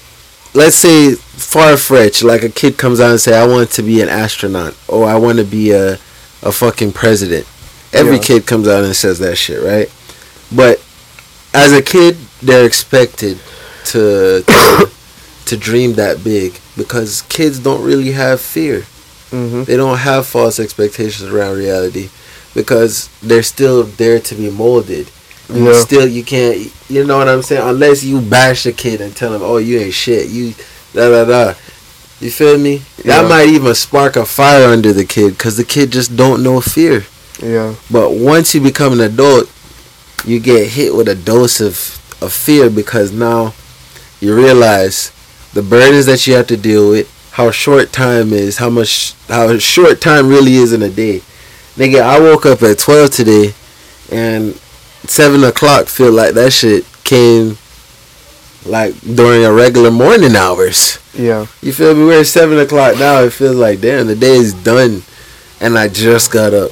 let's 0.54 0.76
say 0.76 1.14
far 1.14 1.76
fetched. 1.76 2.22
Like 2.22 2.42
a 2.42 2.48
kid 2.48 2.76
comes 2.76 3.00
out 3.00 3.10
and 3.10 3.20
say, 3.20 3.36
"I 3.36 3.46
want 3.46 3.70
to 3.72 3.82
be 3.82 4.00
an 4.00 4.08
astronaut," 4.08 4.74
or 4.88 5.06
"I 5.08 5.16
want 5.16 5.38
to 5.38 5.44
be 5.44 5.70
a 5.72 5.98
a 6.42 6.52
fucking 6.52 6.92
president." 6.92 7.46
Every 7.92 8.16
Yeah. 8.16 8.22
kid 8.22 8.46
comes 8.46 8.66
out 8.66 8.84
and 8.84 8.94
says 8.96 9.18
that 9.20 9.36
shit, 9.38 9.62
right? 9.62 9.88
But 10.50 10.80
as 11.52 11.72
a 11.72 11.82
kid, 11.82 12.16
they're 12.42 12.64
expected 12.66 13.38
to 13.86 14.42
to, 14.46 14.90
to 15.46 15.56
dream 15.56 15.94
that 15.94 16.24
big 16.24 16.54
because 16.76 17.22
kids 17.28 17.58
don't 17.58 17.82
really 17.82 18.12
have 18.12 18.40
fear. 18.40 18.86
Mhm. 19.32 19.66
They 19.66 19.76
don't 19.76 19.98
have 19.98 20.26
false 20.26 20.58
expectations 20.58 21.28
around 21.30 21.56
reality 21.58 22.08
because 22.54 23.08
they're 23.22 23.42
still 23.42 23.82
there 23.84 24.20
to 24.20 24.34
be 24.34 24.50
molded. 24.50 25.10
You 25.52 25.72
Yeah. 25.72 25.80
Still, 25.80 26.08
you 26.08 26.24
can't. 26.24 26.72
You 26.88 27.04
know 27.04 27.18
what 27.18 27.28
I'm 27.28 27.42
saying? 27.42 27.62
Unless 27.68 28.02
you 28.04 28.20
bash 28.20 28.64
a 28.66 28.72
kid 28.72 29.00
and 29.00 29.14
tell 29.14 29.34
him, 29.34 29.42
"Oh, 29.42 29.58
you 29.58 29.78
ain't 29.78 29.94
shit," 29.94 30.28
you 30.28 30.54
da 30.94 31.10
da 31.10 31.24
da. 31.24 31.54
You 32.20 32.30
feel 32.30 32.56
me? 32.56 32.82
That 33.04 33.28
might 33.28 33.48
even 33.48 33.74
spark 33.74 34.16
a 34.16 34.24
fire 34.24 34.68
under 34.68 34.92
the 34.92 35.04
kid 35.04 35.30
because 35.30 35.56
the 35.56 35.64
kid 35.64 35.90
just 35.92 36.16
don't 36.16 36.42
know 36.42 36.60
fear. 36.60 37.04
Yeah. 37.42 37.74
But 37.90 38.12
once 38.12 38.54
you 38.54 38.60
become 38.62 38.94
an 38.94 39.00
adult, 39.00 39.50
you 40.24 40.40
get 40.40 40.68
hit 40.68 40.94
with 40.94 41.08
a 41.08 41.14
dose 41.14 41.60
of, 41.60 42.00
of 42.22 42.32
fear 42.32 42.70
because 42.70 43.12
now 43.12 43.52
you 44.20 44.34
realize 44.34 45.12
the 45.52 45.62
burdens 45.62 46.06
that 46.06 46.26
you 46.26 46.34
have 46.34 46.46
to 46.46 46.56
deal 46.56 46.90
with, 46.90 47.10
how 47.32 47.50
short 47.50 47.92
time 47.92 48.32
is, 48.32 48.58
how 48.58 48.70
much 48.70 49.14
how 49.28 49.58
short 49.58 50.00
time 50.00 50.28
really 50.28 50.54
is 50.54 50.72
in 50.72 50.82
a 50.82 50.88
day. 50.88 51.20
Nigga, 51.76 52.02
I 52.02 52.20
woke 52.20 52.46
up 52.46 52.62
at 52.62 52.78
twelve 52.78 53.10
today 53.10 53.52
and 54.10 54.54
seven 55.06 55.42
o'clock 55.44 55.86
feel 55.86 56.12
like 56.12 56.34
that 56.34 56.52
shit 56.52 56.84
came 57.04 57.58
like 58.64 58.94
during 59.00 59.44
a 59.44 59.52
regular 59.52 59.90
morning 59.90 60.36
hours. 60.36 60.98
Yeah. 61.14 61.46
You 61.60 61.72
feel 61.72 61.94
me? 61.94 62.04
We're 62.04 62.20
at 62.20 62.26
seven 62.26 62.58
o'clock 62.58 62.98
now. 62.98 63.20
It 63.22 63.32
feels 63.32 63.56
like 63.56 63.80
damn 63.80 64.06
the 64.06 64.14
day 64.16 64.36
is 64.36 64.54
done 64.54 65.02
and 65.60 65.78
I 65.78 65.88
just 65.88 66.32
got 66.32 66.54
up. 66.54 66.70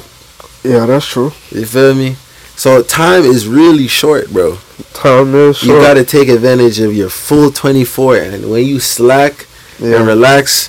Yeah, 0.64 0.86
that's 0.86 1.06
true. 1.06 1.32
You 1.50 1.66
feel 1.66 1.94
me? 1.94 2.16
So 2.56 2.82
time 2.82 3.22
is 3.24 3.48
really 3.48 3.88
short, 3.88 4.30
bro. 4.30 4.58
Time 4.92 5.34
is 5.34 5.58
short. 5.58 5.68
You 5.68 5.80
gotta 5.82 6.04
take 6.04 6.28
advantage 6.28 6.78
of 6.78 6.94
your 6.94 7.08
full 7.10 7.50
24, 7.50 8.16
and 8.18 8.50
when 8.50 8.64
you 8.66 8.78
slack 8.78 9.46
and 9.80 10.06
relax, 10.06 10.68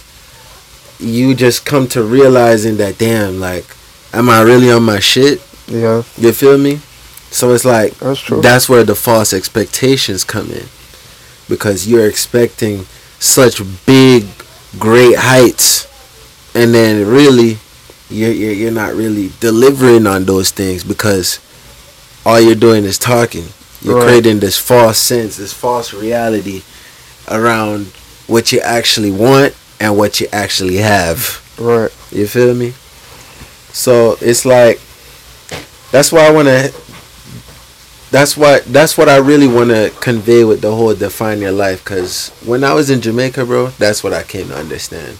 you 1.00 1.36
just 1.36 1.66
come 1.66 1.88
to 1.90 2.02
realizing 2.02 2.78
that 2.78 2.98
damn, 2.98 3.40
like, 3.40 3.66
am 4.13 4.29
I 4.29 4.41
really 4.41 4.72
on 4.72 4.84
my 4.84 5.00
shit? 5.00 5.41
yeah, 5.67 6.03
You 6.17 6.32
feel 6.34 6.58
me? 6.58 6.79
So 7.32 7.51
it's 7.53 7.65
like 7.65 7.96
that's 7.96 8.20
true. 8.20 8.41
that's 8.41 8.70
where 8.70 8.84
the 8.84 8.96
false 8.96 9.34
expectations 9.34 10.24
come 10.24 10.51
in, 10.51 10.65
because 11.50 11.88
you're 11.88 12.08
expecting 12.08 12.86
such 13.20 13.62
big, 13.86 14.25
great 14.77 15.15
heights, 15.17 15.88
and 16.53 16.74
then 16.74 17.08
really, 17.08 17.58
you're 18.10 18.32
you're, 18.32 18.51
you're 18.53 18.72
not 18.72 18.93
really 18.93 19.32
delivering 19.39 20.05
on 20.05 20.25
those 20.25 20.51
things 20.51 20.84
because 20.84 21.39
all 22.25 22.39
you're 22.39 22.55
doing 22.55 22.84
is 22.84 22.98
talking. 23.00 23.46
You're 23.82 23.96
Right. 23.98 24.05
creating 24.08 24.39
this 24.39 24.58
false 24.58 24.98
sense, 25.00 25.36
this 25.38 25.51
false 25.53 25.91
reality 25.93 26.62
around 27.29 27.88
what 28.27 28.51
you 28.51 28.60
actually 28.62 29.12
want 29.12 29.55
and 29.79 29.98
what 29.98 30.22
you 30.22 30.27
actually 30.32 30.77
have. 30.77 31.41
right. 31.58 31.91
You 32.12 32.27
feel 32.27 32.53
me? 32.53 32.74
So 33.74 34.18
it's 34.22 34.46
like 34.46 34.80
that's 35.92 36.12
why 36.12 36.27
I 36.27 36.32
want 36.32 36.48
to. 36.48 36.74
That's 38.12 38.38
what 38.38 38.65
that's 38.65 38.96
what 38.98 39.10
I 39.10 39.18
really 39.18 39.48
want 39.48 39.72
to 39.72 39.92
convey 40.00 40.44
with 40.44 40.62
the 40.62 40.74
whole 40.75 40.94
define 40.94 41.42
your 41.42 41.51
life. 41.51 41.84
Cause 41.84 42.30
when 42.46 42.63
I 42.63 42.74
was 42.74 42.89
in 42.92 43.01
Jamaica, 43.01 43.44
bro, 43.46 43.68
that's 43.80 44.03
what 44.03 44.13
I 44.13 44.22
came 44.24 44.50
to 44.50 44.56
understand. 44.56 45.18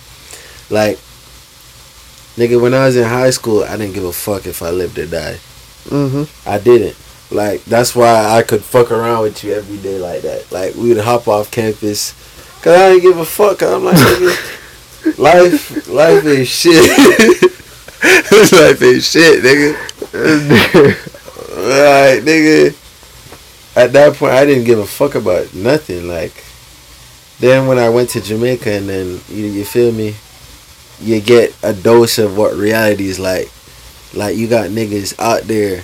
Like, 0.70 0.98
nigga, 2.38 2.62
when 2.62 2.74
I 2.76 2.86
was 2.86 2.96
in 2.96 3.04
high 3.08 3.32
school, 3.32 3.64
I 3.64 3.78
didn't 3.78 3.96
give 3.96 4.06
a 4.06 4.14
fuck 4.14 4.46
if 4.46 4.62
I 4.62 4.70
lived 4.70 5.00
or 5.00 5.08
died. 5.08 5.40
Mhm. 5.90 6.30
I 6.46 6.60
didn't. 6.60 6.96
Like 7.32 7.66
that's 7.66 7.96
why 7.96 8.38
I 8.38 8.44
could 8.44 8.64
fuck 8.64 8.92
around 8.92 9.24
with 9.24 9.44
you 9.44 9.54
every 9.54 9.78
day 9.78 9.98
like 9.98 10.22
that. 10.22 10.52
Like 10.52 10.76
we 10.76 10.90
would 10.94 11.04
hop 11.04 11.28
off 11.28 11.50
campus, 11.50 12.14
cause 12.62 12.80
I 12.80 12.90
didn't 12.92 13.02
give 13.02 13.18
a 13.18 13.26
fuck. 13.26 13.64
I'm 13.64 13.84
like, 13.86 13.98
nigga, 13.98 15.18
life, 15.18 15.88
life 15.88 16.26
is 16.26 16.48
shit. 16.48 17.52
life 18.04 18.82
is 18.82 19.10
shit, 19.10 19.44
nigga. 19.44 21.10
Right, 21.54 22.20
nigga. 22.22 22.76
At 23.78 23.94
that 23.94 24.16
point, 24.16 24.34
I 24.34 24.44
didn't 24.44 24.66
give 24.66 24.80
a 24.80 24.86
fuck 24.86 25.16
about 25.16 25.54
nothing. 25.54 26.08
Like, 26.08 26.44
then 27.40 27.68
when 27.68 27.78
I 27.78 27.90
went 27.90 28.10
to 28.12 28.22
Jamaica, 28.22 28.72
and 28.72 28.90
then 28.90 29.22
you, 29.30 29.46
you 29.46 29.64
feel 29.64 29.92
me, 29.92 30.16
you 31.00 31.22
get 31.22 31.56
a 31.64 31.74
dose 31.74 32.18
of 32.18 32.38
what 32.38 32.56
reality 32.56 33.08
is 33.08 33.20
like. 33.20 33.50
Like 34.14 34.36
you 34.36 34.48
got 34.48 34.70
niggas 34.70 35.18
out 35.20 35.44
there 35.44 35.84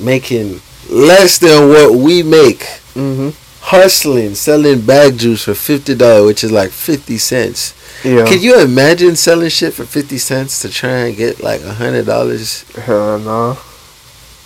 making 0.00 0.60
less 0.90 1.38
than 1.38 1.68
what 1.68 1.94
we 1.94 2.22
make, 2.22 2.60
mhm. 2.94 3.34
hustling, 3.60 4.34
selling 4.34 4.80
bag 4.82 5.18
juice 5.18 5.44
for 5.44 5.54
fifty 5.54 5.94
dollars, 5.94 6.26
which 6.26 6.44
is 6.44 6.52
like 6.52 6.70
fifty 6.70 7.18
cents. 7.18 7.74
Yeah. 8.04 8.24
Can 8.26 8.40
you 8.40 8.60
imagine 8.60 9.16
selling 9.16 9.48
shit 9.50 9.74
for 9.74 9.84
fifty 9.84 10.18
cents 10.18 10.60
to 10.62 10.68
try 10.68 11.06
and 11.08 11.16
get 11.16 11.42
like 11.42 11.62
a 11.62 11.74
hundred 11.74 12.06
dollars, 12.06 12.62
Hell 12.72 13.18
no. 13.18 13.58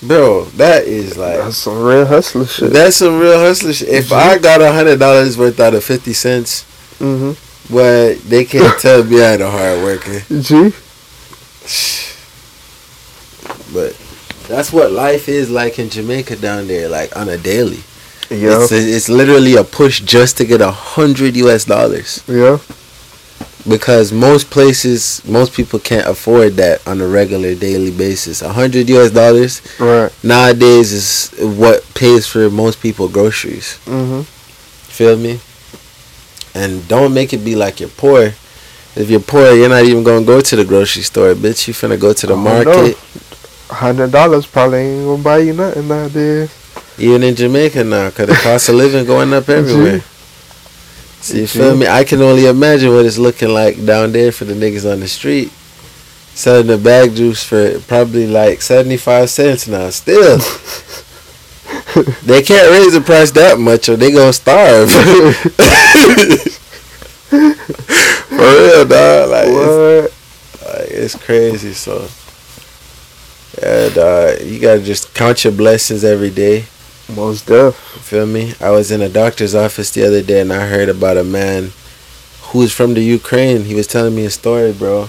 bro? 0.03 0.45
That 0.57 0.85
is 0.87 1.17
like 1.19 1.37
That's 1.39 1.59
some 1.59 1.83
real 1.83 2.07
hustler 2.07 2.47
shit. 2.47 2.73
that's 2.73 2.97
some 2.97 3.19
real 3.19 3.39
hustler 3.39 3.73
shit. 3.75 3.89
If 3.89 4.11
I 4.13 4.39
got 4.39 4.63
a 4.63 4.73
hundred 4.73 4.99
dollars 4.99 5.37
worth 5.37 5.61
out 5.61 5.75
of 5.75 5.85
fifty 5.85 6.13
cents, 6.15 6.65
mhm. 6.99 7.37
but 7.71 8.15
they 8.29 8.45
can't 8.47 8.79
tell 8.87 9.05
me 9.05 9.23
I 9.23 9.33
ain't 9.35 9.43
a 9.43 9.51
hard 9.51 9.83
worker. 9.83 10.21
G. 10.31 10.73
But 13.73 13.97
that's 14.49 14.73
what 14.73 14.93
life 14.93 15.29
is 15.29 15.51
like 15.51 15.79
in 15.79 15.89
Jamaica 15.89 16.37
down 16.37 16.67
there, 16.69 16.89
like 16.89 17.17
on 17.17 17.29
a 17.29 17.39
daily. 17.39 17.81
Yeah. 18.31 18.63
It's, 18.63 18.73
it's 18.73 19.09
literally 19.09 19.57
a 19.57 19.65
push 19.65 20.01
just 20.01 20.37
to 20.39 20.45
get 20.47 20.61
a 20.63 20.71
hundred 20.71 21.37
US 21.37 21.65
dollars 21.67 22.23
Yeah. 22.27 22.59
Because 23.69 24.13
most 24.13 24.51
places, 24.51 25.23
most 25.27 25.53
people 25.55 25.79
can't 25.79 26.07
afford 26.07 26.55
that 26.55 26.87
on 26.87 27.01
a 27.01 27.07
regular 27.07 27.55
daily 27.55 27.91
basis. 27.91 28.43
A 28.43 28.53
hundred 28.53 28.89
US 28.91 29.11
dollars 29.11 29.63
Right. 29.79 30.11
nowadays 30.23 30.93
is 30.93 31.31
what 31.59 31.85
pays 31.95 32.27
for 32.27 32.51
most 32.51 32.81
people 32.81 33.09
groceries. 33.09 33.79
Mhm. 33.87 34.25
Feel 34.89 35.17
me? 35.17 35.41
And 36.55 36.87
don't 36.89 37.15
make 37.15 37.33
it 37.33 37.45
be 37.45 37.55
like 37.57 37.81
you're 37.81 37.89
poor. 37.89 38.35
If 38.95 39.09
you're 39.09 39.21
poor, 39.21 39.53
you're 39.55 39.71
not 39.71 39.85
even 39.85 40.03
gonna 40.05 40.25
go 40.25 40.41
to 40.41 40.57
the 40.57 40.65
grocery 40.65 41.03
store, 41.03 41.35
bitch. 41.35 41.67
You 41.67 41.73
finna 41.75 41.99
go 41.99 42.13
to 42.13 42.27
the 42.27 42.35
Oh, 42.35 42.37
market. 42.37 42.97
Hundred 43.71 44.13
dollars 44.13 44.45
probably 44.45 44.81
ain't 44.81 45.05
gonna 45.07 45.23
buy 45.23 45.39
you 45.39 45.55
nothing 45.55 45.89
nowadays. 45.89 46.51
Even 46.99 47.23
in 47.23 47.35
Jamaica 47.35 47.85
now, 47.85 48.11
cause 48.11 48.27
the 48.27 48.35
cost 48.35 48.69
of 48.69 48.75
living 48.75 49.07
going 49.07 49.33
up 49.33 49.49
everywhere. 49.59 50.03
So 51.23 51.37
you 51.37 51.47
feel 51.47 51.77
me? 51.77 51.87
I 51.87 52.03
can 52.03 52.21
only 52.21 52.47
imagine 52.47 52.93
what 52.93 53.07
it's 53.07 53.17
looking 53.17 53.51
like 53.51 53.85
down 53.87 54.11
there 54.11 54.33
for 54.33 54.45
the 54.45 54.55
niggas 54.55 54.91
on 54.91 54.99
the 54.99 55.07
street. 55.07 55.53
Selling 56.35 56.67
the 56.67 56.77
bag 56.79 57.15
juice 57.15 57.45
for 57.45 57.79
probably 57.81 58.27
like 58.27 58.61
75 58.61 59.31
cents 59.31 59.69
now. 59.69 59.89
Still. 59.91 60.39
they 62.25 62.43
can't 62.43 62.71
raise 62.71 62.95
the 62.95 63.01
price 63.01 63.31
that 63.33 63.61
much 63.61 63.89
or 63.89 63.95
they 63.95 64.11
gonna 64.11 64.33
starve. 64.33 64.91
for 67.31 67.39
real, 68.39 68.85
dog. 68.85 69.31
Like, 69.31 69.47
it's, 69.47 70.13
like, 70.65 70.91
it's 70.91 71.15
crazy. 71.15 71.73
So, 71.73 72.09
yeah, 73.63 73.91
dog. 73.91 74.41
You 74.43 74.59
gotta 74.59 74.83
just 74.83 75.15
count 75.15 75.45
your 75.45 75.53
blessings 75.53 76.03
every 76.03 76.31
day. 76.31 76.65
Most 77.09 77.47
def. 77.47 77.75
Feel 77.75 78.27
me? 78.27 78.55
I 78.61 78.71
was 78.71 78.91
in 78.91 79.03
a 79.03 79.09
doctor's 79.09 79.55
office 79.55 79.91
the 79.91 80.07
other 80.07 80.23
day 80.23 80.41
and 80.41 80.53
I 80.53 80.67
heard 80.67 80.89
about 80.89 81.17
a 81.17 81.25
man 81.25 81.73
who's 82.43 82.73
from 82.73 82.95
the 82.95 83.03
Ukraine. 83.03 83.65
He 83.65 83.75
was 83.75 83.87
telling 83.87 84.15
me 84.15 84.25
a 84.25 84.31
story, 84.31 84.73
bro. 84.73 85.07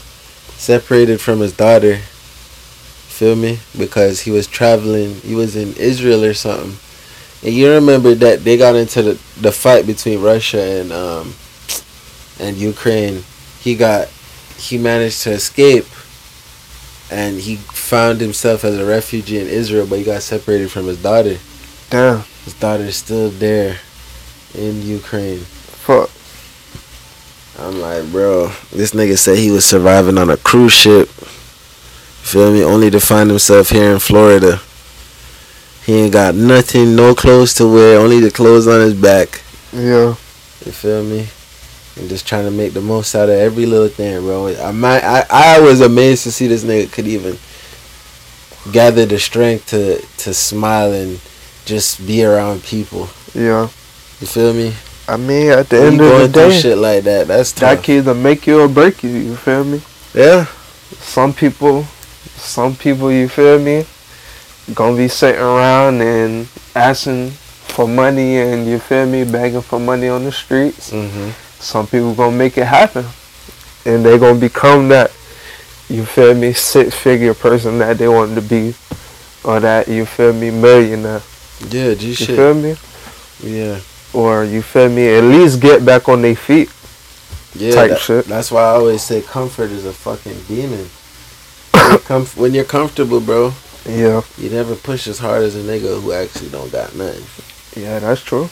Separated 0.57 1.21
from 1.21 1.39
his 1.39 1.55
daughter. 1.55 1.97
Feel 1.97 3.35
me? 3.35 3.59
Because 3.77 4.21
he 4.21 4.31
was 4.31 4.47
traveling. 4.47 5.15
He 5.15 5.35
was 5.35 5.55
in 5.55 5.73
Israel 5.77 6.23
or 6.23 6.33
something. 6.33 6.77
And 7.43 7.53
you 7.53 7.69
remember 7.71 8.15
that 8.15 8.43
they 8.43 8.57
got 8.57 8.75
into 8.75 9.01
the, 9.01 9.11
the 9.39 9.51
fight 9.51 9.85
between 9.85 10.21
Russia 10.21 10.61
and 10.61 10.91
um 10.91 11.35
and 12.39 12.57
Ukraine. 12.57 13.23
He 13.59 13.75
got 13.75 14.07
he 14.57 14.77
managed 14.77 15.21
to 15.23 15.31
escape 15.31 15.85
and 17.11 17.39
he 17.39 17.57
found 17.57 18.19
himself 18.19 18.63
as 18.63 18.77
a 18.79 18.85
refugee 18.85 19.39
in 19.39 19.47
Israel, 19.47 19.85
but 19.85 19.99
he 19.99 20.05
got 20.05 20.21
separated 20.23 20.71
from 20.71 20.87
his 20.87 21.01
daughter. 21.01 21.37
Damn. 21.93 22.23
His 22.43 22.55
daughter's 22.55 22.95
still 22.95 23.29
there 23.29 23.77
in 24.55 24.81
Ukraine. 24.81 25.41
Fuck. 25.41 26.09
I'm 27.59 27.79
like, 27.79 28.11
bro, 28.11 28.47
this 28.71 28.93
nigga 28.93 29.15
said 29.15 29.37
he 29.37 29.51
was 29.51 29.63
surviving 29.63 30.17
on 30.17 30.31
a 30.31 30.37
cruise 30.37 30.73
ship. 30.73 31.07
Feel 31.07 32.51
me? 32.51 32.63
Only 32.63 32.89
to 32.89 32.99
find 32.99 33.29
himself 33.29 33.69
here 33.69 33.91
in 33.93 33.99
Florida. 33.99 34.59
He 35.85 35.93
ain't 35.93 36.13
got 36.13 36.33
nothing, 36.33 36.95
no 36.95 37.13
clothes 37.13 37.53
to 37.55 37.71
wear, 37.71 37.99
only 37.99 38.19
the 38.19 38.31
clothes 38.31 38.65
on 38.65 38.81
his 38.81 38.95
back. 38.95 39.43
Yeah. 39.71 40.15
You 40.65 40.71
feel 40.71 41.03
me? 41.03 41.27
and 41.95 42.09
just 42.09 42.27
trying 42.27 42.45
to 42.45 42.49
make 42.49 42.73
the 42.73 42.81
most 42.81 43.13
out 43.13 43.29
of 43.29 43.35
every 43.35 43.67
little 43.67 43.87
thing, 43.87 44.19
bro. 44.21 44.47
I 44.47 44.71
might, 44.71 45.03
I, 45.03 45.27
I 45.29 45.59
was 45.59 45.79
amazed 45.79 46.23
to 46.23 46.31
see 46.31 46.47
this 46.47 46.63
nigga 46.63 46.91
could 46.91 47.05
even 47.05 47.37
gather 48.71 49.05
the 49.05 49.19
strength 49.19 49.67
to 49.67 50.01
to 50.23 50.33
smile 50.33 50.91
and 50.91 51.19
just 51.65 52.05
be 52.05 52.23
around 52.23 52.63
people. 52.63 53.09
Yeah. 53.33 53.69
You 54.19 54.27
feel 54.27 54.53
me? 54.53 54.73
I 55.07 55.17
mean, 55.17 55.51
at 55.51 55.69
the 55.69 55.79
When 55.79 55.93
end 55.93 56.01
of 56.01 56.19
the 56.19 56.27
day, 56.29 56.59
shit 56.59 56.77
like 56.77 57.03
that, 57.03 57.27
that's 57.27 57.51
that 57.53 57.75
tough. 57.75 57.83
can 57.85 57.95
either 57.95 58.13
make 58.13 58.47
you 58.47 58.61
or 58.61 58.67
break 58.69 59.03
you. 59.03 59.09
You 59.09 59.35
feel 59.35 59.63
me? 59.63 59.81
Yeah. 60.13 60.45
Some 60.99 61.33
people, 61.33 61.83
some 62.35 62.75
people, 62.75 63.11
you 63.11 63.27
feel 63.27 63.59
me, 63.59 63.85
gonna 64.73 64.95
be 64.95 65.07
sitting 65.09 65.41
around 65.41 66.01
and 66.01 66.47
asking 66.75 67.31
for 67.31 67.87
money 67.87 68.37
and 68.37 68.65
you 68.67 68.79
feel 68.79 69.05
me, 69.05 69.25
begging 69.25 69.61
for 69.61 69.79
money 69.79 70.07
on 70.07 70.23
the 70.23 70.31
streets. 70.31 70.91
Mm-hmm. 70.91 71.31
Some 71.59 71.87
people 71.87 72.13
gonna 72.13 72.37
make 72.37 72.57
it 72.57 72.65
happen, 72.65 73.05
and 73.85 74.05
they 74.05 74.17
gonna 74.17 74.39
become 74.39 74.87
that. 74.89 75.11
You 75.89 76.05
feel 76.05 76.33
me? 76.33 76.53
Six 76.53 76.95
figure 76.95 77.33
person 77.33 77.77
that 77.79 77.97
they 77.97 78.07
want 78.07 78.35
to 78.35 78.41
be, 78.41 78.73
or 79.43 79.59
that 79.59 79.87
you 79.87 80.05
feel 80.05 80.31
me, 80.31 80.49
millionaire. 80.49 81.21
Yeah, 81.69 81.93
G 81.93 82.07
You 82.09 82.13
shit. 82.13 82.35
feel 82.35 82.53
me? 82.53 82.75
Yeah. 83.41 83.79
Or 84.13 84.43
you 84.43 84.61
feel 84.61 84.89
me? 84.89 85.07
At 85.15 85.23
least 85.23 85.59
get 85.61 85.85
back 85.85 86.07
on 86.09 86.21
their 86.21 86.35
feet. 86.35 86.69
Yeah. 87.55 87.73
Type 87.75 87.89
that- 87.91 87.99
shit. 87.99 88.25
That's 88.25 88.51
why 88.51 88.61
I 88.61 88.69
always 88.75 89.01
say 89.03 89.21
comfort 89.21 89.71
is 89.71 89.85
a 89.85 89.93
fucking 89.93 90.43
demon. 90.47 90.89
When 91.73 91.89
you're, 91.91 91.99
comf- 91.99 92.37
when 92.37 92.53
you're 92.53 92.63
comfortable, 92.65 93.19
bro, 93.19 93.53
Yeah, 93.85 94.21
you 94.37 94.49
never 94.49 94.75
push 94.75 95.07
as 95.07 95.19
hard 95.19 95.43
as 95.43 95.55
a 95.55 95.59
nigga 95.59 96.01
who 96.01 96.11
actually 96.13 96.49
don't 96.49 96.71
got 96.71 96.95
nothing. 96.95 97.25
yeah, 97.81 97.99
that's 97.99 98.21
true. 98.21 98.49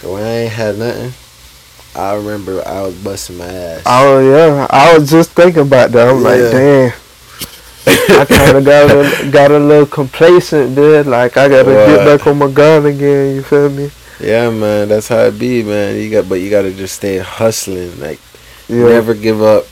Cause 0.00 0.10
when 0.10 0.22
I 0.24 0.30
ain't 0.44 0.52
had 0.52 0.78
nothing, 0.78 1.12
I 1.94 2.14
remember 2.14 2.62
I 2.66 2.82
was 2.82 2.94
busting 2.96 3.38
my 3.38 3.46
ass. 3.46 3.82
Oh 3.86 4.18
yeah, 4.18 4.66
I 4.70 4.98
was 4.98 5.10
just 5.10 5.30
thinking 5.30 5.62
about 5.62 5.92
that. 5.92 6.08
I'm 6.08 6.16
Yeah. 6.16 6.28
like, 6.28 6.40
damn. 6.50 6.92
I 7.86 8.24
kind 8.28 8.56
of 8.58 8.64
got 8.64 8.90
a, 8.90 9.30
got 9.30 9.50
a 9.50 9.58
little 9.58 9.86
complacent, 9.86 10.74
dude. 10.74 11.06
Like 11.06 11.36
I 11.36 11.48
gotta 11.48 11.64
What? 11.70 11.86
get 11.86 12.04
back 12.18 12.26
on 12.26 12.38
my 12.38 12.50
gun 12.50 12.86
again. 12.86 13.34
You 13.36 13.42
feel 13.42 13.68
me? 13.70 13.90
yeah, 14.20 14.50
man, 14.50 14.88
that's 14.88 15.08
how 15.08 15.18
it 15.24 15.38
be, 15.38 15.62
man. 15.64 15.96
You 15.96 16.10
got, 16.10 16.28
but 16.28 16.36
you 16.36 16.48
gotta 16.50 16.72
just 16.72 16.96
stay 16.96 17.18
hustling, 17.18 17.98
like 18.00 18.20
Yeah, 18.68 18.88
never 18.88 19.14
give 19.14 19.42
up. 19.42 19.64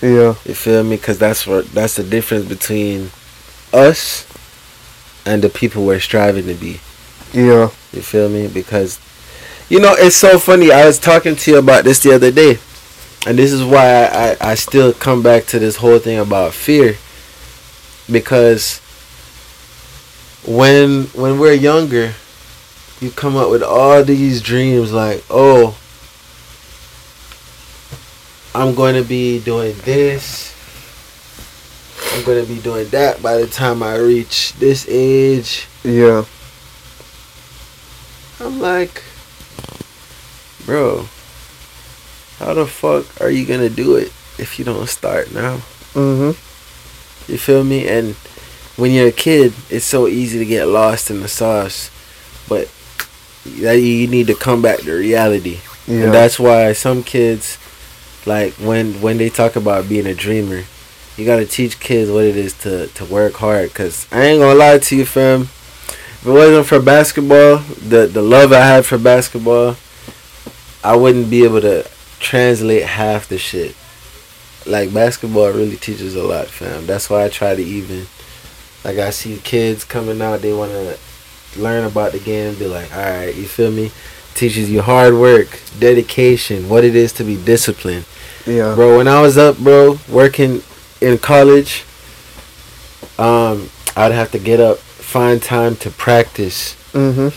yeah, 0.00 0.34
You 0.46 0.54
feel 0.54 0.82
me? 0.82 0.96
Cause 0.96 1.18
that's 1.18 1.46
what 1.46 1.66
that's 1.72 1.96
the 1.96 2.04
difference 2.04 2.46
between 2.46 3.10
us 3.72 4.26
and 5.26 5.42
the 5.42 5.48
people 5.50 5.84
we're 5.84 6.00
striving 6.00 6.46
to 6.46 6.54
be. 6.54 6.80
yeah, 7.32 7.70
You 7.92 8.00
feel 8.02 8.30
me? 8.30 8.48
Because 8.48 8.98
you 9.68 9.78
know 9.80 9.94
it's 9.98 10.16
so 10.16 10.38
funny. 10.38 10.72
I 10.72 10.86
was 10.86 10.98
talking 10.98 11.36
to 11.36 11.50
you 11.50 11.58
about 11.58 11.84
this 11.84 11.98
the 12.00 12.14
other 12.14 12.30
day, 12.30 12.58
and 13.26 13.38
this 13.38 13.52
is 13.52 13.62
why 13.62 13.86
I, 14.06 14.30
I, 14.30 14.36
I 14.52 14.54
still 14.54 14.94
come 14.94 15.22
back 15.22 15.44
to 15.46 15.58
this 15.58 15.76
whole 15.76 15.98
thing 15.98 16.18
about 16.18 16.54
fear. 16.54 16.96
Because 18.10 18.80
when 20.44 21.04
when 21.14 21.38
we're 21.38 21.52
younger, 21.52 22.14
you 23.00 23.10
come 23.10 23.36
up 23.36 23.50
with 23.50 23.62
all 23.62 24.02
these 24.02 24.40
dreams 24.42 24.92
like, 24.92 25.22
oh, 25.30 25.78
I'm 28.54 28.74
going 28.74 28.94
to 28.94 29.04
be 29.08 29.40
doing 29.40 29.76
this. 29.84 30.54
I'm 32.14 32.24
going 32.24 32.44
to 32.44 32.52
be 32.52 32.60
doing 32.60 32.88
that 32.88 33.22
by 33.22 33.36
the 33.36 33.46
time 33.46 33.82
I 33.82 33.96
reach 33.96 34.54
this 34.54 34.86
age. 34.88 35.66
yeah, 35.84 36.24
I'm 38.40 38.58
like, 38.60 39.02
bro, 40.64 41.08
how 42.38 42.54
the 42.54 42.66
fuck 42.66 43.20
are 43.20 43.30
you 43.30 43.44
gonna 43.44 43.68
do 43.68 43.96
it 43.96 44.12
if 44.38 44.58
you 44.58 44.64
don't 44.64 44.88
start 44.88 45.32
now? 45.32 45.58
mhm, 45.94 46.36
You 47.28 47.38
feel 47.38 47.62
me? 47.64 47.86
And 47.86 48.14
when 48.76 48.92
you're 48.92 49.08
a 49.08 49.12
kid, 49.12 49.52
it's 49.70 49.84
so 49.84 50.06
easy 50.08 50.38
to 50.38 50.46
get 50.46 50.66
lost 50.66 51.10
in 51.10 51.20
the 51.20 51.28
sauce, 51.28 51.90
but 52.48 52.70
that 53.60 53.74
you 53.80 54.06
need 54.06 54.26
to 54.28 54.34
come 54.34 54.62
back 54.62 54.80
to 54.80 54.92
reality. 54.94 55.58
yeah, 55.86 56.04
And 56.04 56.14
that's 56.14 56.38
why 56.38 56.72
some 56.72 57.02
kids, 57.02 57.58
like 58.26 58.54
when 58.54 59.00
when 59.00 59.18
they 59.18 59.28
talk 59.28 59.56
about 59.56 59.88
being 59.88 60.06
a 60.06 60.14
dreamer, 60.14 60.62
you 61.16 61.24
gotta 61.26 61.46
teach 61.46 61.80
kids 61.80 62.10
what 62.10 62.24
it 62.24 62.36
is 62.36 62.54
to 62.60 62.86
to 62.88 63.04
work 63.04 63.34
hard. 63.34 63.72
Cause 63.74 64.06
I 64.12 64.22
ain't 64.22 64.40
gonna 64.40 64.58
lie 64.58 64.78
to 64.78 64.96
you, 64.96 65.04
fam. 65.04 65.42
If 65.42 66.26
it 66.26 66.30
wasn't 66.30 66.66
for 66.66 66.80
basketball, 66.80 67.58
the 67.58 68.06
the 68.06 68.22
love 68.22 68.52
I 68.52 68.60
had 68.66 68.86
for 68.86 68.98
basketball, 68.98 69.76
I 70.82 70.96
wouldn't 70.96 71.30
be 71.30 71.44
able 71.44 71.60
to 71.60 71.88
translate 72.20 72.82
half 72.84 73.28
the 73.28 73.38
shit. 73.38 73.74
Like 74.68 74.92
basketball 74.92 75.50
really 75.52 75.76
teaches 75.76 76.14
a 76.14 76.22
lot, 76.22 76.46
fam. 76.46 76.86
That's 76.86 77.08
why 77.10 77.24
I 77.24 77.28
try 77.28 77.54
to 77.54 77.62
even. 77.62 78.06
Like 78.84 78.98
I 78.98 79.10
see 79.10 79.38
kids 79.42 79.84
coming 79.84 80.20
out, 80.22 80.40
they 80.40 80.52
wanna 80.52 80.96
learn 81.56 81.84
about 81.84 82.12
the 82.12 82.20
game, 82.20 82.54
be 82.54 82.66
like, 82.66 82.94
all 82.94 83.02
right, 83.02 83.34
you 83.34 83.44
feel 83.46 83.70
me? 83.70 83.90
teaches 84.34 84.70
you 84.70 84.80
hard 84.80 85.14
work, 85.14 85.58
dedication, 85.80 86.68
what 86.68 86.84
it 86.84 86.94
is 86.94 87.12
to 87.12 87.24
be 87.24 87.34
disciplined. 87.44 88.04
yeah, 88.46 88.72
Bro, 88.76 88.98
when 88.98 89.08
I 89.08 89.20
was 89.20 89.36
up, 89.36 89.58
bro, 89.58 89.98
working 90.08 90.62
in 91.00 91.18
college, 91.18 91.82
um, 93.18 93.68
I'd 93.96 94.12
have 94.12 94.30
to 94.32 94.38
get 94.38 94.60
up, 94.60 94.78
find 94.78 95.42
time 95.42 95.74
to 95.76 95.90
practice 95.90 96.76
mhm, 96.92 97.32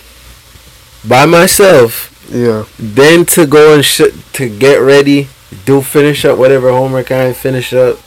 by 1.09 1.25
myself, 1.25 2.13
yeah, 2.31 2.65
then 2.77 3.25
to 3.27 3.47
go 3.47 3.73
and 3.73 3.83
sh- 3.83 4.13
to 4.33 4.47
get 4.49 4.75
ready, 4.77 5.27
do 5.65 5.81
finish 5.81 6.25
up 6.25 6.37
whatever 6.37 6.69
homework 6.71 7.11
I 7.11 7.33
finish 7.33 7.73
up, 7.73 7.97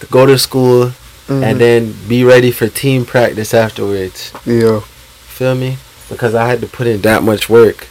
to 0.00 0.06
go 0.06 0.26
to 0.26 0.38
school, 0.38 0.92
mhm, 1.28 1.42
and 1.42 1.60
then 1.60 1.94
be 2.08 2.24
ready 2.24 2.50
for 2.50 2.68
team 2.68 3.04
practice 3.04 3.52
afterwards. 3.54 4.32
yeah, 4.46 4.80
Feel 4.80 5.54
me? 5.54 5.76
Because 6.08 6.34
I 6.34 6.48
had 6.48 6.60
to 6.60 6.66
put 6.66 6.86
in 6.86 7.00
that 7.02 7.22
much 7.22 7.48
work 7.48 7.86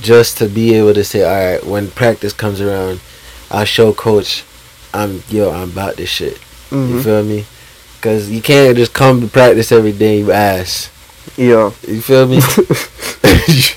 just 0.00 0.38
to 0.38 0.48
be 0.48 0.74
able 0.74 0.94
to 0.94 1.04
say, 1.04 1.22
all 1.22 1.52
right, 1.54 1.64
when 1.64 1.90
practice 1.90 2.32
comes 2.32 2.60
around, 2.60 3.00
I'll 3.50 3.64
show 3.64 3.92
coach, 3.92 4.44
I'm 4.92 5.22
yo, 5.28 5.50
I'm 5.50 5.70
about 5.70 5.96
this 5.96 6.08
shit. 6.10 6.38
You 6.70 6.78
mhm, 6.78 7.02
feel 7.04 7.22
me? 7.24 7.44
Because 8.00 8.30
you 8.30 8.42
can't 8.42 8.76
just 8.76 8.92
come 8.92 9.20
to 9.20 9.26
practice 9.28 9.70
every 9.72 9.92
day, 9.92 10.18
you 10.18 10.30
ass. 10.32 10.90
yeah. 11.36 11.70
You 11.86 12.00
feel 12.02 12.26
me? 12.26 12.40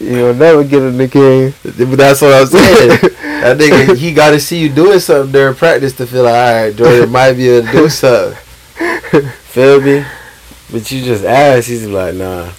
You'll 0.00 0.34
never 0.34 0.64
get 0.64 0.82
in 0.82 0.96
the 0.96 1.06
game. 1.06 1.52
that's 1.62 2.22
what 2.22 2.32
I'm 2.32 2.46
saying. 2.46 2.98
I 3.44 3.54
think 3.54 3.98
he 3.98 4.12
got 4.14 4.30
to 4.30 4.40
see 4.40 4.58
you 4.58 4.70
doing 4.70 4.98
something 4.98 5.30
during 5.32 5.54
practice 5.54 5.92
to 5.96 6.06
feel 6.06 6.24
like, 6.24 6.34
all 6.34 6.64
right, 6.64 6.74
Jordan 6.76 7.10
might 7.10 7.34
be 7.34 7.48
able 7.50 7.66
to 7.66 7.72
do 7.72 7.88
something. 7.88 8.36
Feel 9.50 9.80
me? 9.80 10.04
But 10.72 10.90
you 10.90 11.02
just 11.04 11.24
ask, 11.24 11.68
he's 11.68 11.86
like, 11.86 12.14
nah. 12.14 12.50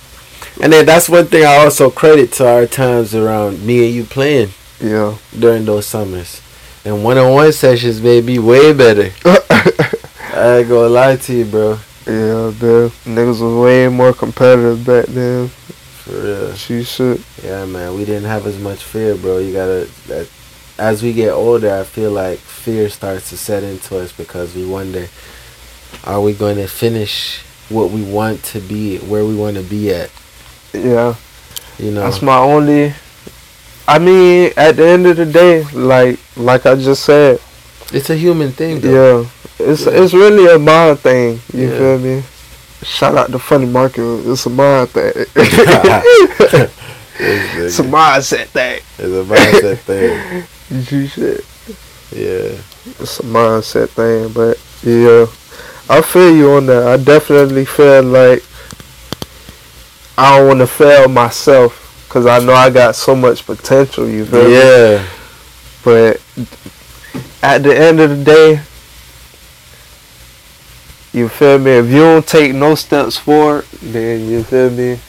And 0.62 0.72
then 0.74 0.86
that's 0.86 1.10
one 1.10 1.26
thing 1.26 1.44
I 1.46 1.58
also 1.58 1.90
credit 1.90 2.32
to 2.34 2.48
our 2.48 2.68
times 2.68 3.16
around 3.16 3.66
me 3.66 3.86
and 3.88 3.96
you 3.96 4.04
playing 4.04 4.50
Yeah, 4.80 5.18
during 5.38 5.66
those 5.66 5.88
summers. 5.88 6.42
And 6.86 7.04
one 7.04 7.18
on 7.18 7.34
one 7.34 7.52
sessions 7.54 8.02
may 8.02 8.22
be 8.22 8.38
way 8.38 8.74
better. 8.74 9.12
I 9.26 10.58
ain't 10.60 10.70
gonna 10.70 10.90
lie 10.90 11.16
to 11.16 11.34
you, 11.34 11.46
bro. 11.46 11.80
yeah, 12.06 12.52
man. 12.52 12.90
Niggas 13.06 13.42
was 13.42 13.64
way 13.64 13.88
more 13.88 14.14
competitive 14.14 14.86
back 14.86 15.06
then. 15.06 15.50
For 16.04 16.12
real. 16.14 16.54
She 16.56 16.84
shit. 16.84 17.22
Yeah, 17.44 17.66
man. 17.66 17.94
We 17.96 18.06
didn't 18.06 18.26
have 18.30 18.46
as 18.48 18.58
much 18.60 18.84
fear, 18.84 19.16
bro. 19.16 19.38
You 19.40 19.54
gotta. 19.54 19.88
That, 20.08 20.28
as 20.78 21.04
we 21.04 21.14
get 21.14 21.32
older, 21.32 21.74
I 21.76 21.84
feel 21.84 22.12
like 22.12 22.40
fear 22.40 22.90
starts 22.90 23.30
to 23.30 23.38
set 23.38 23.62
into 23.64 23.98
us 24.00 24.12
because 24.12 24.56
we 24.56 24.66
wonder, 24.66 25.08
are 26.06 26.20
we 26.22 26.34
going 26.34 26.56
to 26.58 26.68
finish 26.68 27.42
what 27.70 27.92
we 27.92 28.02
want 28.04 28.44
to 28.46 28.60
be, 28.60 28.98
where 28.98 29.24
we 29.26 29.36
want 29.36 29.58
to 29.58 29.64
be 29.64 29.94
at? 29.94 30.10
Yeah. 30.74 31.16
You 31.78 31.92
know. 31.92 32.02
That's 32.02 32.22
my 32.24 32.38
only. 32.38 32.94
I 33.88 34.00
mean, 34.00 34.54
at 34.58 34.78
the 34.78 34.88
end 34.88 35.06
of 35.06 35.18
the 35.18 35.26
day, 35.26 35.64
like 35.74 36.18
like 36.36 36.66
I 36.66 36.76
just 36.76 37.04
said, 37.04 37.40
it's 37.94 38.10
a 38.10 38.16
human 38.16 38.52
thing, 38.52 38.80
though. 38.80 39.22
yeah, 39.22 39.30
it's 39.60 39.86
Yeah. 39.86 39.92
it's 40.02 40.14
really 40.14 40.48
a 40.54 40.58
mind 40.58 41.00
thing. 41.00 41.42
You 41.54 41.70
Yeah. 41.70 41.78
feel 41.78 42.00
me? 42.00 42.24
Shout 42.84 43.15
out 43.15 43.32
to 43.32 43.39
Funny 43.39 43.65
Market. 43.67 44.02
It's 44.28 44.46
a 44.46 44.50
mind 44.50 44.89
thing. 44.89 45.13
it's 47.20 47.80
a 47.80 47.84
mindset 47.84 48.48
thing. 48.48 48.80
It's 48.98 49.00
a 49.00 49.24
mindset 49.24 49.78
thing. 49.80 50.44
You 50.70 51.08
shit. 51.08 51.46
Yeah. 52.12 52.58
It's 53.00 53.20
a 53.20 53.24
mindset 53.24 53.89
thing, 53.89 54.34
but 54.34 54.58
yeah, 54.84 55.28
I 55.88 56.02
feel 56.02 56.36
you 56.36 56.52
on 56.52 56.65
that. 56.65 56.88
I 56.88 56.98
definitely 56.98 57.65
feel 57.65 58.02
like 58.04 58.44
I 60.17 60.38
don't 60.38 60.48
want 60.48 60.60
to 60.62 60.67
fail 60.67 61.08
myself 61.08 62.06
because 62.08 62.26
I 62.26 62.39
know 62.39 62.54
I 62.54 62.72
got 62.72 62.96
so 62.96 63.15
much 63.15 63.46
potential. 63.46 64.08
You 64.10 64.26
feel 64.26 64.46
me? 64.46 64.54
Yeah. 64.54 65.08
But 65.84 66.22
at 67.44 67.63
the 67.63 67.78
end 67.78 68.00
of 68.00 68.10
the 68.17 68.24
day, 68.24 68.62
you 71.13 71.28
feel 71.28 71.60
me? 71.60 71.71
If 71.71 71.88
you 71.88 72.00
don't 72.00 72.26
take 72.26 72.54
no 72.54 72.76
steps 72.76 73.17
forward, 73.17 73.65
then 73.82 74.30
you 74.30 74.43
feel 74.43 74.69
me? 74.69 75.00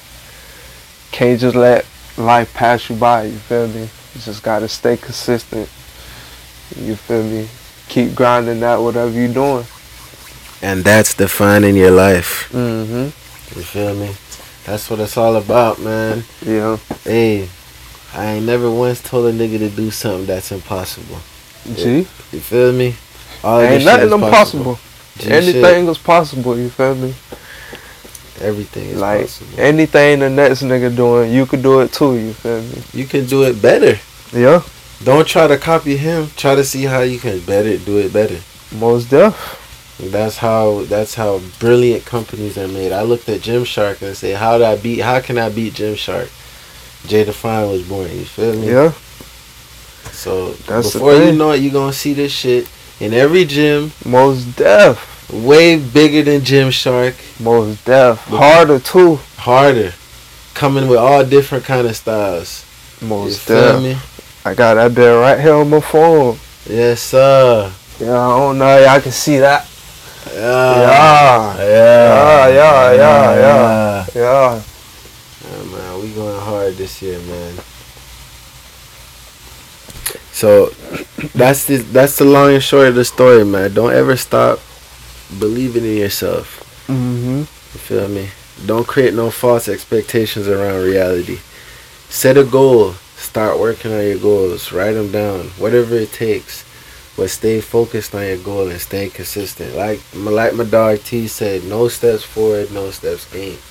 Can't 1.13 1.39
just 1.39 1.55
let 1.55 1.87
life 2.17 2.53
pass 2.55 2.89
you 2.91 2.97
by. 2.97 3.25
You 3.25 3.39
feel 3.39 3.69
me? 3.69 3.83
You 3.83 4.21
just 4.21 4.43
gotta 4.43 4.69
stay 4.69 4.97
consistent. 4.97 5.69
You 6.77 6.97
feel 6.97 7.23
me? 7.23 7.49
Keep 7.89 8.15
grinding 8.15 8.61
that 8.61 8.77
whatever 8.81 9.11
you're 9.11 9.33
doing. 9.33 9.67
And 10.63 10.85
that's 10.85 11.15
defining 11.15 11.77
your 11.77 11.91
life. 11.91 12.51
Mm-hmm. 12.53 13.59
You 13.59 13.65
feel 13.65 13.95
me? 13.95 14.15
That's 14.65 14.89
what 14.89 15.01
it's 15.01 15.17
all 15.17 15.37
about, 15.37 15.81
man. 15.81 16.25
Yeah. 16.41 16.79
Hey, 17.05 17.49
I 18.15 18.35
ain't 18.35 18.47
never 18.47 18.71
once 18.71 19.03
told 19.03 19.27
a 19.27 19.33
nigga 19.33 19.59
to 19.59 19.69
do 19.71 19.91
something 19.91 20.27
that's 20.27 20.53
impossible. 20.53 21.19
G. 21.75 21.99
You 21.99 22.41
feel 22.41 22.73
me? 22.73 22.95
All 23.45 23.61
Ain't 23.61 23.85
nothing 23.85 24.07
is 24.07 24.13
impossible. 24.13 24.79
G 25.19 25.31
Anything 25.31 25.89
is 25.89 25.99
possible, 25.99 26.59
you 26.59 26.69
feel 26.71 26.95
me? 26.95 27.15
everything 28.41 28.89
is 28.89 29.01
like 29.01 29.23
possible. 29.23 29.61
anything 29.61 30.19
the 30.19 30.29
next 30.29 30.63
nigga 30.63 30.95
doing, 30.95 31.33
you 31.33 31.47
could 31.47 31.63
do 31.63 31.81
it 31.81 31.93
too, 31.93 32.17
you 32.17 32.33
feel 32.33 32.61
me? 32.63 32.83
You 32.93 33.07
can 33.07 33.27
do 33.27 33.45
it 33.45 33.63
better. 33.63 33.99
Yeah. 34.33 34.63
Don't 35.05 35.27
try 35.27 35.47
to 35.47 35.59
copy 35.59 35.97
him. 35.97 36.29
Try 36.37 36.55
to 36.55 36.65
see 36.65 36.85
how 36.85 37.01
you 37.01 37.19
can 37.19 37.41
better 37.41 37.77
do 37.79 37.99
it 37.99 38.13
better. 38.13 38.39
Most 38.79 39.11
deaf. 39.11 39.59
That's 39.99 40.39
how 40.39 40.83
that's 40.85 41.15
how 41.15 41.41
brilliant 41.61 42.05
companies 42.05 42.57
are 42.59 42.69
made. 42.69 42.93
I 42.93 43.03
looked 43.03 43.29
at 43.29 43.41
Gymshark 43.41 44.03
and 44.03 44.17
say, 44.17 44.33
how 44.33 44.59
did 44.59 44.67
I 44.67 44.77
beat? 44.77 45.01
How 45.01 45.21
can 45.21 45.39
I 45.39 45.49
beat 45.49 45.75
Gymshark? 45.75 46.31
Jay 47.07 47.25
Define 47.25 47.69
was 47.69 47.87
born. 47.87 48.11
You 48.11 48.25
feel 48.25 48.55
me? 48.55 48.71
Yeah. 48.71 48.93
So 50.11 50.53
That's 50.53 50.93
before 50.93 51.15
you 51.15 51.33
know 51.33 51.53
it, 51.53 51.63
you 51.63 51.71
gonna 51.71 51.93
see 51.93 52.15
this 52.15 52.33
shit 52.33 52.69
in 53.03 53.13
every 53.13 53.45
gym, 53.45 53.91
Most 54.05 54.57
deaf. 54.57 55.31
way 55.33 55.77
bigger 55.79 56.23
than 56.23 56.41
Gymshark, 56.43 57.15
Most 57.41 57.85
deaf. 57.85 58.25
Harder 58.29 58.79
too. 58.79 59.17
harder, 59.39 59.93
coming 60.55 60.87
with 60.89 60.99
all 60.99 61.25
different 61.25 61.65
kind 61.65 61.87
of 61.87 61.97
styles. 61.97 62.65
Most 63.01 63.41
feel 63.41 63.57
deaf. 63.81 63.83
me? 63.83 63.97
I 64.45 64.55
got 64.55 64.75
that 64.75 64.95
bit 64.95 65.09
right 65.09 65.41
here 65.41 65.55
on 65.55 65.71
my 65.71 65.81
phone. 65.81 66.39
Yes, 66.69 67.01
sir. 67.01 67.73
Yeah, 67.99 68.19
I 68.19 68.39
don't 68.39 68.59
know. 68.59 68.79
Y'all 68.79 69.01
can 69.01 69.13
see 69.13 69.39
that. 69.39 69.67
Yeah. 70.33 70.39
Yeah. 70.39 71.57
Yeah. 71.59 72.49
Yeah, 72.49 72.49
yeah, 72.49 72.93
yeah, 72.95 73.35
yeah. 73.35 74.07
Yeah. 74.15 74.63
Yeah, 75.43 75.63
man, 75.73 76.01
we 76.03 76.09
going 76.13 76.41
hard 76.41 76.75
this 76.75 77.03
year, 77.03 77.19
man. 77.19 77.55
So 80.43 80.71
that's 81.39 81.67
the 81.67 81.77
that's 81.95 82.19
the 82.19 82.25
long 82.25 82.53
and 82.53 82.61
short 82.61 82.89
of 82.89 82.97
the 82.97 83.05
story, 83.05 83.45
man. 83.45 83.73
Don't 83.75 83.93
ever 83.93 84.17
stop 84.17 84.59
believing 85.39 85.85
in 85.85 85.97
yourself. 85.99 86.59
Mm-hmm. 86.89 87.39
You 87.39 87.79
feel 87.79 88.09
me? 88.09 88.27
Don't 88.67 88.85
create 88.85 89.15
no 89.15 89.31
false 89.31 89.69
expectations 89.69 90.49
around 90.49 90.83
reality. 90.83 91.39
Set 92.09 92.37
a 92.37 92.43
goal. 92.43 92.95
Start 93.15 93.61
working 93.61 93.93
on 93.93 94.03
your 94.03 94.19
goals. 94.19 94.73
Write 94.73 94.95
them 94.95 95.13
down. 95.13 95.47
Whatever 95.63 95.95
it 95.95 96.13
takes. 96.13 96.65
But 97.17 97.31
stay 97.31 97.61
focused 97.61 98.13
on 98.13 98.27
your 98.27 98.39
goal 98.39 98.67
and 98.67 98.81
stay 98.81 99.11
consistent. 99.11 99.77
Like 99.77 100.01
like 100.17 100.55
my 100.55 100.65
dog 100.65 101.05
T 101.05 101.29
said, 101.29 101.63
no 101.63 101.87
steps 101.87 102.25
forward, 102.25 102.73
no 102.73 102.91
steps 102.91 103.33
gained. 103.33 103.63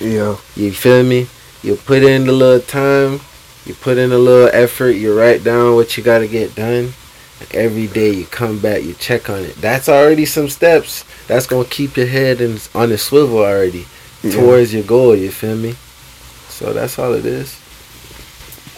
Yeah. 0.00 0.38
You 0.56 0.72
feel 0.72 1.04
me? 1.04 1.26
You 1.62 1.76
put 1.76 2.02
in 2.02 2.24
the 2.24 2.32
little 2.32 2.64
time, 2.64 3.20
you 3.66 3.74
put 3.74 3.98
in 3.98 4.12
a 4.12 4.18
little 4.18 4.50
effort, 4.52 4.90
you 4.90 5.18
write 5.18 5.42
down 5.44 5.74
what 5.74 5.96
you 5.96 6.02
gotta 6.02 6.28
get 6.28 6.54
done. 6.54 6.92
Like 7.40 7.54
every 7.54 7.86
day 7.88 8.10
you 8.10 8.26
come 8.26 8.58
back, 8.58 8.82
you 8.82 8.94
check 8.94 9.28
on 9.28 9.40
it. 9.40 9.56
That's 9.56 9.88
already 9.88 10.24
some 10.24 10.48
steps. 10.48 11.04
That's 11.26 11.46
gonna 11.46 11.64
keep 11.68 11.96
your 11.96 12.06
head 12.06 12.40
in, 12.40 12.58
on 12.74 12.90
the 12.90 12.98
swivel 12.98 13.38
already 13.38 13.86
Yeah. 14.22 14.32
towards 14.32 14.72
your 14.72 14.84
goal, 14.84 15.16
you 15.16 15.30
feel 15.30 15.56
me? 15.56 15.74
So 16.48 16.72
that's 16.72 16.98
all 16.98 17.12
it 17.14 17.26
is. 17.26 17.58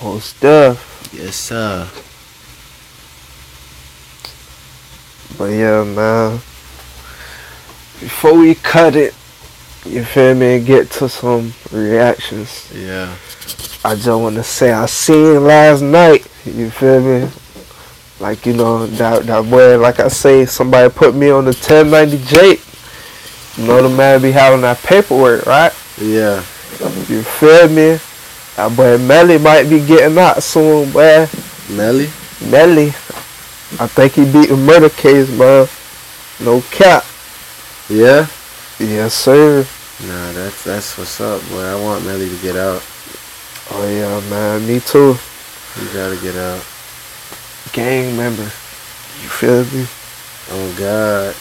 Most 0.02 0.36
stuff. 0.36 1.10
Yes, 1.12 1.36
sir. 1.36 1.88
But 5.38 5.50
yeah, 5.50 5.84
man. 5.84 6.40
Before 8.00 8.34
we 8.34 8.54
cut 8.54 8.94
it, 8.96 9.14
you 9.84 10.04
feel 10.04 10.34
me, 10.34 10.56
and 10.58 10.66
get 10.66 10.90
to 10.92 11.08
some 11.08 11.52
reactions. 11.72 12.70
Yeah. 12.74 13.14
I 13.86 13.94
just 13.94 14.08
want 14.08 14.34
to 14.34 14.42
say 14.42 14.72
I 14.72 14.86
seen 14.86 15.44
last 15.44 15.80
night. 15.80 16.26
You 16.44 16.70
feel 16.70 17.00
me? 17.00 17.30
Like 18.18 18.44
you 18.44 18.52
know 18.52 18.84
that 18.84 19.26
that 19.26 19.48
boy. 19.48 19.78
Like 19.78 20.00
I 20.00 20.08
say, 20.08 20.44
somebody 20.44 20.92
put 20.92 21.14
me 21.14 21.30
on 21.30 21.44
the 21.44 21.52
1090J. 21.52 23.58
You 23.58 23.64
know 23.64 23.88
the 23.88 23.96
man 23.96 24.22
be 24.22 24.32
having 24.32 24.62
that 24.62 24.78
paperwork, 24.78 25.46
right? 25.46 25.72
Yeah. 26.00 26.38
You 27.06 27.22
feel 27.22 27.68
me? 27.68 28.00
That 28.56 28.76
boy 28.76 28.98
Melly 28.98 29.38
might 29.38 29.70
be 29.70 29.78
getting 29.86 30.18
out 30.18 30.42
soon, 30.42 30.90
boy. 30.90 31.28
Melly? 31.70 32.08
Melly, 32.50 32.88
I 33.78 33.86
think 33.86 34.14
he 34.14 34.24
beat 34.24 34.48
the 34.48 34.56
murder 34.56 34.90
case, 34.90 35.30
man. 35.30 35.68
No 36.44 36.60
cap. 36.72 37.04
Yeah? 37.88 38.26
Yes, 38.80 39.14
sir. 39.14 39.64
Nah, 40.08 40.32
that's 40.32 40.64
that's 40.64 40.98
what's 40.98 41.20
up, 41.20 41.40
boy. 41.50 41.62
I 41.62 41.80
want 41.80 42.04
Melly 42.04 42.28
to 42.28 42.42
get 42.42 42.56
out. 42.56 42.82
Oh 43.70 43.88
yeah, 43.88 44.20
man. 44.30 44.66
Me 44.66 44.80
too. 44.80 45.16
You 45.80 45.92
gotta 45.92 46.16
get 46.22 46.36
out. 46.36 46.64
Gang 47.72 48.16
member. 48.16 48.42
You 48.42 49.28
feel 49.28 49.64
me? 49.66 49.86
Oh 50.50 50.74
God. 50.78 51.34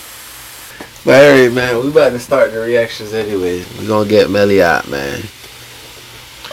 But 1.05 1.23
alright, 1.23 1.53
man, 1.53 1.83
we 1.83 1.89
about 1.89 2.09
to 2.09 2.19
start 2.19 2.51
the 2.51 2.59
reactions 2.59 3.13
anyways. 3.13 3.67
We 3.77 3.85
gonna 3.85 4.09
get 4.09 4.31
Melly 4.31 4.63
out, 4.63 4.89
man. 4.89 5.21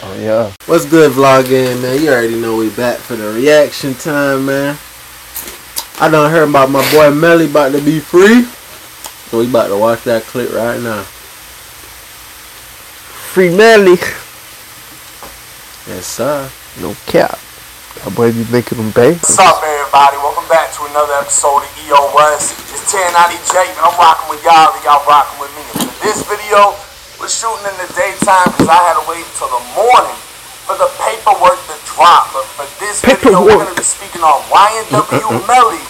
Oh 0.03 0.15
yeah. 0.19 0.53
What's 0.67 0.85
good, 0.85 1.11
vlogging, 1.13 1.81
man? 1.81 2.01
You 2.01 2.09
already 2.09 2.39
know 2.39 2.57
we 2.57 2.69
back 2.69 2.99
for 2.99 3.15
the 3.15 3.33
reaction 3.33 3.95
time, 3.95 4.45
man. 4.45 4.77
I 5.99 6.09
done 6.09 6.29
heard 6.29 6.49
about 6.49 6.69
my 6.69 6.87
boy 6.91 7.09
Melly 7.11 7.49
about 7.49 7.71
to 7.71 7.81
be 7.81 7.99
free. 7.99 8.43
So 9.29 9.39
we 9.39 9.47
about 9.49 9.67
to 9.67 9.77
watch 9.77 10.03
that 10.03 10.23
clip 10.23 10.53
right 10.53 10.79
now. 10.79 11.01
Free 13.33 13.49
Melly. 13.55 13.97
Yes, 15.83 16.07
sir. 16.07 16.47
No 16.79 16.95
cap. 17.11 17.35
That 17.99 18.15
boy 18.15 18.31
be 18.31 18.47
making 18.47 18.79
them 18.79 18.95
bang. 18.95 19.19
What's 19.19 19.35
up, 19.35 19.59
everybody? 19.59 20.15
Welcome 20.23 20.47
back 20.47 20.71
to 20.79 20.87
another 20.87 21.11
episode 21.19 21.59
of 21.59 21.71
EO 21.83 22.07
Runs. 22.15 22.55
It's 22.71 22.87
1090 22.87 23.35
Jake, 23.51 23.67
and 23.67 23.83
I'm 23.83 23.91
rocking 23.99 24.31
with 24.31 24.39
y'all, 24.47 24.71
and 24.71 24.79
y'all 24.87 25.03
rocking 25.03 25.43
with 25.43 25.51
me. 25.59 25.63
And 25.75 25.91
for 25.91 25.99
this 26.07 26.23
video, 26.23 26.71
we're 27.19 27.27
shooting 27.27 27.67
in 27.67 27.75
the 27.83 27.91
daytime 27.99 28.47
because 28.55 28.71
I 28.71 28.79
had 28.79 28.95
to 28.95 29.03
wait 29.11 29.27
until 29.27 29.51
the 29.51 29.63
morning 29.75 30.15
for 30.63 30.79
the 30.79 30.87
paperwork 31.03 31.59
to 31.67 31.75
drop. 31.83 32.31
But 32.31 32.47
for 32.55 32.63
this 32.79 33.03
video, 33.03 33.43
we're 33.43 33.59
going 33.59 33.67
to 33.67 33.75
be 33.75 33.83
speaking 33.83 34.23
on 34.23 34.39
YNW 34.47 34.87
uh, 34.87 35.03
uh, 35.03 35.35
uh. 35.35 35.51
Melly 35.51 35.83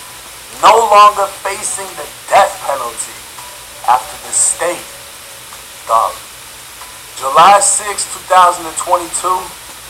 no 0.65 0.73
longer 0.89 1.29
facing 1.45 1.85
the 2.01 2.07
death 2.33 2.49
penalty 2.65 3.13
after 3.85 4.17
the 4.25 4.33
state. 4.33 4.89
Dog. 5.85 6.17
July 7.21 7.61
6, 7.61 7.93
2022, 8.25 8.73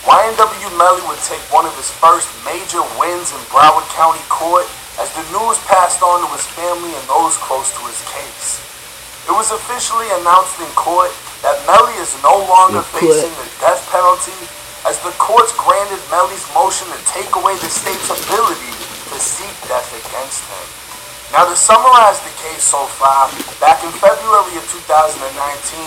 YNW 0.04 0.68
Melly 0.76 1.00
would 1.08 1.24
take 1.24 1.40
one 1.48 1.64
of 1.64 1.72
his 1.80 1.88
first 1.88 2.28
major 2.44 2.84
wins 3.00 3.32
in 3.32 3.40
Broward 3.48 3.88
County 3.96 4.20
Court 4.28 4.68
as 5.00 5.08
the 5.16 5.24
news 5.32 5.56
passed 5.64 6.04
on 6.04 6.20
to 6.20 6.30
his 6.36 6.44
family 6.60 6.92
and 6.92 7.06
those 7.08 7.40
close 7.40 7.72
to 7.72 7.82
his 7.88 8.04
case. 8.12 8.60
It 9.24 9.32
was 9.32 9.56
officially 9.56 10.12
announced 10.20 10.60
in 10.60 10.68
court 10.76 11.08
that 11.40 11.56
Melly 11.64 11.96
is 12.04 12.12
no 12.20 12.36
longer 12.52 12.84
In 12.84 13.00
facing 13.00 13.32
the 13.40 13.48
death 13.64 13.80
penalty 13.96 14.36
as 14.84 15.00
the 15.08 15.16
courts 15.16 15.56
granted 15.56 16.04
Melly's 16.12 16.44
motion 16.52 16.92
to 16.92 17.00
take 17.08 17.32
away 17.40 17.56
the 17.64 17.72
state's 17.72 18.12
ability 18.12 18.76
to 19.08 19.18
seek 19.24 19.56
death 19.72 19.88
against 20.04 20.44
him. 20.52 20.68
Now 21.32 21.48
to 21.48 21.56
summarize 21.56 22.20
the 22.28 22.36
case 22.44 22.60
so 22.60 22.84
far, 23.00 23.32
back 23.64 23.80
in 23.88 23.92
February 24.04 24.52
of 24.60 24.68
2019, 24.68 25.24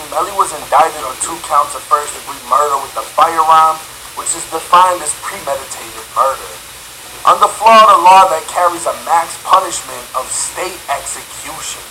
Melly 0.09 0.33
was 0.33 0.57
indicted 0.57 1.05
on 1.05 1.13
two 1.21 1.37
counts 1.45 1.77
of 1.77 1.85
first 1.85 2.17
degree 2.17 2.41
murder 2.49 2.81
with 2.81 2.97
a 2.97 3.05
firearm, 3.13 3.77
which 4.17 4.33
is 4.33 4.43
defined 4.49 4.99
as 5.05 5.13
premeditated 5.21 6.05
murder. 6.17 6.51
Under 7.23 7.47
Florida 7.47 7.95
law 8.01 8.25
that 8.33 8.43
carries 8.49 8.89
a 8.89 8.95
max 9.05 9.37
punishment 9.45 10.03
of 10.17 10.25
state 10.27 10.77
execution. 10.89 11.83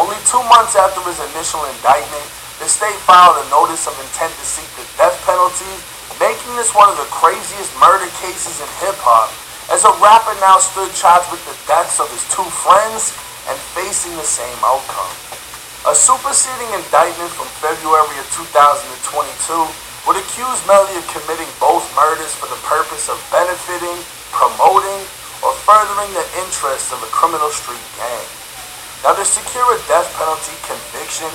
Only 0.00 0.16
two 0.24 0.40
months 0.48 0.74
after 0.74 1.04
his 1.04 1.20
initial 1.34 1.62
indictment, 1.68 2.26
the 2.58 2.66
state 2.70 2.96
filed 3.04 3.36
a 3.44 3.46
notice 3.52 3.84
of 3.84 3.92
intent 4.00 4.32
to 4.32 4.46
seek 4.46 4.66
the 4.78 4.86
death 4.96 5.14
penalty, 5.28 5.68
making 6.16 6.54
this 6.56 6.72
one 6.72 6.88
of 6.88 6.96
the 6.96 7.08
craziest 7.12 7.76
murder 7.76 8.08
cases 8.24 8.62
in 8.62 8.68
hip 8.80 8.96
hop, 9.04 9.28
as 9.68 9.84
a 9.84 9.92
rapper 10.00 10.32
now 10.40 10.56
stood 10.56 10.88
charged 10.96 11.28
with 11.28 11.44
the 11.44 11.56
deaths 11.68 12.00
of 12.00 12.08
his 12.08 12.24
two 12.32 12.46
friends 12.64 13.12
and 13.50 13.56
facing 13.76 14.16
the 14.16 14.24
same 14.24 14.56
outcome. 14.64 15.12
A 15.84 15.92
superseding 15.92 16.72
indictment 16.80 17.28
from 17.36 17.50
February 17.60 18.16
of 18.16 18.26
2022 18.32 19.68
would 20.04 20.20
accuse 20.20 20.60
Melly 20.68 20.92
of 21.00 21.04
committing 21.08 21.48
both 21.56 21.84
murders 21.96 22.36
for 22.36 22.44
the 22.52 22.60
purpose 22.68 23.08
of 23.08 23.16
benefiting, 23.32 23.96
promoting, 24.36 25.00
or 25.40 25.56
furthering 25.64 26.12
the 26.12 26.26
interests 26.44 26.92
of 26.92 27.00
a 27.00 27.08
criminal 27.08 27.48
street 27.48 27.80
gang. 27.96 28.24
Now, 29.00 29.16
to 29.16 29.24
secure 29.24 29.64
a 29.64 29.80
death 29.88 30.08
penalty 30.16 30.56
conviction, 30.64 31.28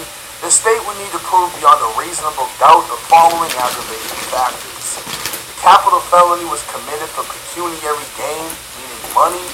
the 0.46 0.54
state 0.54 0.82
would 0.86 0.98
need 1.02 1.10
to 1.18 1.22
prove 1.26 1.50
beyond 1.58 1.82
a 1.82 1.90
reasonable 1.98 2.50
doubt 2.62 2.86
the 2.90 2.98
following 3.10 3.50
aggravating 3.58 4.22
factors. 4.30 5.02
The 5.02 5.58
capital 5.62 6.02
felony 6.10 6.46
was 6.50 6.62
committed 6.70 7.10
for 7.10 7.26
pecuniary 7.26 8.06
gain, 8.18 8.46
meaning 8.78 9.04
money. 9.18 9.46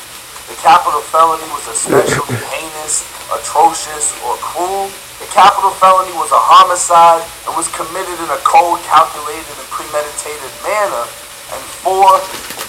The 0.52 0.60
capital 0.60 1.00
felony 1.08 1.48
was 1.56 1.68
especially 1.72 2.36
heinous, 2.52 3.08
atrocious, 3.32 4.12
or 4.28 4.36
cruel. 4.44 4.92
The 5.20 5.28
capital 5.32 5.72
felony 5.80 6.12
was 6.20 6.32
a 6.32 6.40
homicide 6.40 7.24
and 7.48 7.56
was 7.56 7.68
committed 7.72 8.16
in 8.20 8.30
a 8.32 8.40
cold, 8.44 8.80
calculated, 8.84 9.48
and 9.56 9.68
premeditated 9.72 10.52
manner. 10.64 11.04
And 11.56 11.62
four, 11.84 12.08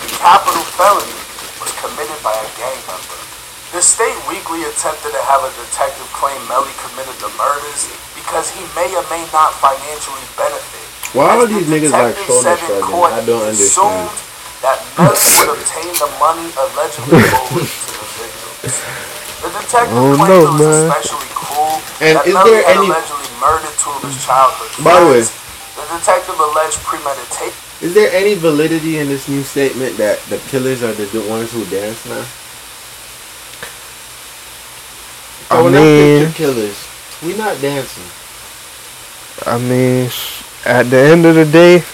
the 0.06 0.10
capital 0.18 0.62
felony 0.78 1.16
was 1.58 1.72
committed 1.82 2.18
by 2.22 2.34
a 2.34 2.48
gang 2.54 2.78
member. 2.86 3.18
The 3.74 3.82
state 3.82 4.14
weekly 4.30 4.62
attempted 4.62 5.10
to 5.10 5.22
have 5.26 5.42
a 5.42 5.50
detective 5.58 6.06
claim 6.14 6.38
Melly 6.46 6.70
committed 6.86 7.18
the 7.18 7.30
murders 7.34 7.90
because 8.14 8.46
he 8.54 8.62
may 8.78 8.88
or 8.94 9.02
may 9.10 9.26
not 9.34 9.50
financially 9.58 10.22
benefit. 10.38 10.86
Why 11.18 11.34
are 11.38 11.46
these 11.50 11.66
niggas 11.66 11.90
like 11.92 12.14
shoulder 12.24 12.54
said 12.54 12.58
in 12.62 12.66
shrugging? 12.66 12.86
court, 12.94 13.10
I 13.12 13.22
don't 13.26 13.42
understand. 13.42 14.06
That 14.62 14.78
Melly 14.96 15.18
would 15.42 15.50
obtain 15.58 15.92
the 15.98 16.08
money 16.22 16.46
allegedly 16.54 17.20
owed 17.26 17.66
to 17.66 17.90
the 17.90 18.06
victims. 18.16 18.74
The 19.42 19.50
detective 19.50 19.98
Oh, 19.98 20.14
claimed 20.14 20.30
no, 20.30 20.38
it 20.40 20.50
was 20.56 20.62
man. 20.62 20.86
especially 20.88 21.28
And 22.00 22.18
that 22.18 22.26
is 22.26 22.34
there 22.34 22.62
had 22.62 22.76
any- 22.76 22.86
allegedly 22.88 23.28
murdered 23.40 23.76
two 23.78 23.90
of 23.90 24.02
his 24.02 24.24
childhood 24.24 24.84
By 24.84 25.00
the 25.00 25.06
way- 25.06 25.20
The 25.76 25.98
detective 25.98 26.38
alleged 26.40 26.82
premeditation. 26.84 27.52
Is 27.80 27.92
there 27.94 28.10
any 28.12 28.34
validity 28.34 28.98
in 28.98 29.08
this 29.08 29.28
new 29.28 29.42
statement 29.44 29.96
that 29.98 30.24
the 30.28 30.38
killers 30.50 30.82
are 30.82 30.92
the 30.92 31.20
ones 31.28 31.52
who 31.52 31.64
dance 31.66 32.04
now? 32.06 32.24
I 35.50 35.60
when 35.62 35.74
I 35.74 35.78
mean- 35.80 36.26
picture 36.26 36.36
killers, 36.36 36.76
we 37.22 37.34
not 37.34 37.60
dancing. 37.60 38.04
I 39.44 39.58
mean, 39.58 40.10
at 40.64 40.88
the 40.90 40.96
end 40.98 41.26
of 41.26 41.34
the 41.34 41.44
day, 41.44 41.84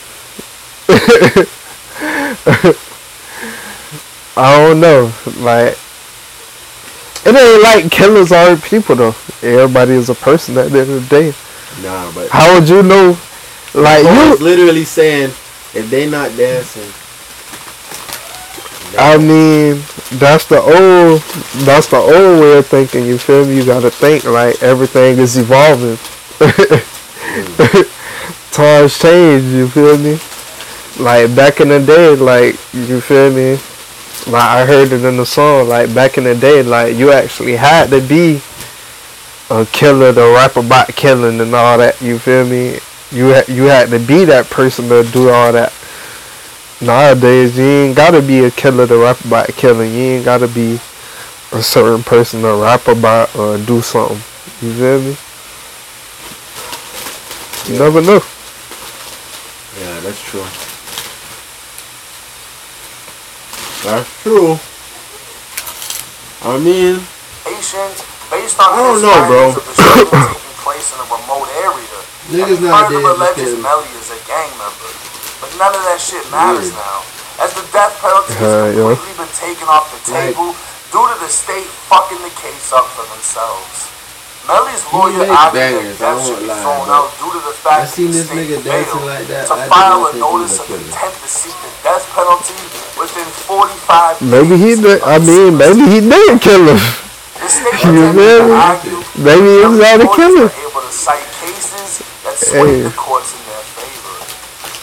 I 4.37 4.57
don't 4.59 4.81
know. 4.81 5.13
Like, 5.39 5.77
it 7.25 7.35
ain't 7.35 7.63
like 7.63 7.91
killers 7.91 8.33
are 8.33 8.57
people 8.57 8.97
though. 8.97 9.15
Everybody 9.43 9.93
is 9.93 10.09
a 10.11 10.15
person 10.15 10.59
at 10.59 10.71
the 10.71 10.81
end 10.81 10.91
of 10.91 11.09
the 11.09 11.21
day. 11.21 11.33
Nah, 11.83 12.13
but 12.13 12.29
How 12.31 12.55
would 12.59 12.69
you 12.69 12.83
know? 12.83 13.17
Like 13.75 14.05
you, 14.05 14.37
literally 14.45 14.85
saying 14.85 15.31
if 15.75 15.89
they 15.89 16.09
not 16.09 16.37
dancing, 16.37 16.91
I 18.99 19.17
mean, 19.17 19.83
that's 20.19 20.45
the 20.47 20.61
old, 20.61 21.23
that's 21.65 21.87
the 21.87 21.97
old 21.97 22.41
way 22.41 22.59
of 22.59 22.67
thinking. 22.67 23.07
You 23.07 23.17
feel 23.17 23.47
me? 23.47 23.57
You 23.57 23.65
gotta 23.65 23.91
think 23.91 24.25
like 24.25 24.63
everything 24.63 25.19
is 25.19 25.39
evolving. 25.39 25.97
Times 28.51 28.99
change. 28.99 29.45
You 29.45 29.69
feel 29.69 29.97
me? 29.97 30.19
Like 31.03 31.35
back 31.35 31.61
in 31.61 31.69
the 31.69 31.81
day, 31.81 32.15
like 32.15 32.55
you 32.75 33.01
feel 33.01 33.33
me? 33.33 33.59
Like 34.27 34.43
I 34.43 34.65
heard 34.67 34.93
it 34.93 35.05
in 35.05 35.17
the 35.17 35.27
song. 35.27 35.69
Like 35.69 35.95
back 35.95 36.19
in 36.19 36.25
the 36.25 36.35
day, 36.35 36.63
like 36.63 36.97
you 36.97 37.11
actually 37.13 37.57
had 37.57 37.91
to 37.91 38.01
be 38.01 38.41
a 39.51 39.67
killer 39.67 40.13
to 40.13 40.33
rap 40.35 40.57
about 40.57 40.89
killing 40.89 41.41
and 41.41 41.55
all 41.55 41.79
that. 41.79 42.01
You 42.01 42.19
feel 42.19 42.47
me? 42.47 42.79
You 43.11 43.35
ha- 43.35 43.45
you 43.53 43.65
had 43.65 43.91
to 43.91 43.99
be 43.99 44.25
that 44.27 44.49
person 44.49 44.89
to 44.89 45.03
do 45.13 45.29
all 45.31 45.53
that. 45.53 45.73
Nowadays, 46.81 47.57
you 47.59 47.65
ain't 47.65 47.97
gotta 47.97 48.23
be 48.23 48.45
a 48.45 48.51
killer 48.51 48.87
to 48.87 48.97
rap 48.99 49.25
about 49.25 49.49
killing. 49.49 49.93
You 49.93 50.01
ain't 50.01 50.25
gotta 50.25 50.49
be 50.49 50.81
a 51.53 51.63
certain 51.63 52.03
person 52.03 52.43
to 52.43 52.55
rap 52.55 52.89
about 52.89 53.35
or 53.37 53.59
do 53.59 53.83
something. 53.83 54.17
You 54.61 54.73
feel 54.75 55.01
me? 55.03 55.17
You 57.69 57.79
never 57.79 58.01
know. 58.01 58.21
yeah, 59.79 60.01
that's 60.01 60.21
true. 60.23 60.72
That's 63.83 64.09
true. 64.23 64.59
I 66.43 66.59
mean, 66.59 67.03
based 68.31 68.59
on 68.59 68.71
I 68.75 68.79
don't 68.83 69.03
know, 69.03 69.19
bro. 69.27 69.43
the 69.55 69.75
taking 69.75 70.57
place 70.63 70.91
in 70.95 70.99
a 71.03 71.07
remote 71.11 71.51
area. 71.63 71.99
Niggas 72.31 72.63
not 72.63 72.91
he 72.91 72.99
nowadays 72.99 73.03
further 73.03 73.35
just 73.35 73.63
Melly 73.63 73.91
is 73.99 74.11
a 74.11 74.21
gang 74.27 74.51
member. 74.59 74.91
But 75.43 75.51
none 75.59 75.75
of 75.75 75.83
that 75.87 75.99
shit 76.03 76.23
matters 76.31 76.71
Weird. 76.71 76.79
now. 76.79 77.03
As 77.43 77.51
the 77.59 77.67
death 77.75 77.95
penalty 77.99 78.35
Uh, 78.39 78.71
has 78.71 78.75
yeah. 78.79 79.15
been 79.19 79.35
taken 79.35 79.67
off 79.67 79.91
the 79.91 79.99
Like- 80.15 80.35
table 80.35 80.55
due 80.95 81.07
to 81.11 81.17
the 81.19 81.31
state 81.31 81.67
fucking 81.91 82.23
the 82.23 82.31
case 82.39 82.71
up 82.71 82.87
for 82.95 83.03
themselves. 83.11 83.91
Melly's 84.43 84.83
lawyer 84.91 85.23
makes 85.23 85.31
argued 85.39 85.55
bangers, 85.55 85.99
that 86.03 86.19
I 86.19 86.19
should 86.19 86.35
won't 86.35 86.43
be 86.43 86.51
lie, 86.51 86.63
thrown 86.67 86.89
out 86.91 87.09
due 87.15 87.31
to 87.31 87.41
the 87.47 87.55
fact 87.63 87.79
I 87.79 87.87
seen 87.87 88.11
that 88.11 88.13
the 88.13 88.19
this 88.19 88.27
state 88.27 88.43
nigga 88.43 88.59
dancing 88.67 88.91
failed 88.91 89.07
like 89.07 89.27
that, 89.31 89.47
to 89.47 89.55
I 89.55 89.69
file 89.71 90.03
a 90.03 90.11
think 90.11 90.19
he 90.19 90.23
was 90.23 90.43
notice 90.43 90.57
of 90.59 90.67
intent 90.83 91.15
to 91.23 91.29
seek 91.31 91.57
the 91.63 91.71
death 91.87 92.05
penalty 92.11 92.59
within 92.99 93.29
45 93.47 94.19
Maybe 94.23 94.55
he 94.59 94.71
did. 94.83 94.99
I 95.07 95.17
mean, 95.23 95.51
maybe 95.55 95.83
he 95.87 95.99
did 96.03 96.43
kill 96.43 96.63
him. 96.75 96.81
the 97.63 97.71
You 97.87 98.11
attempted 98.11 98.19
feel 98.19 98.43
me? 98.51 98.59
Maybe 99.23 99.47
he 99.47 99.63
was 99.63 99.79
out 99.79 99.99
to 100.03 100.11
lawyers 100.11 100.19
kill 100.19 100.35
him. 100.43 100.51
able 100.59 100.83
to 100.83 100.91
cite 100.91 101.29
cases 101.39 102.03
that 102.27 102.35
swayed 102.35 102.83
Hey. 102.83 102.91
the 102.91 102.95
courts 102.99 103.31
in 103.39 103.43
their 103.47 103.63
favor. 103.79 104.17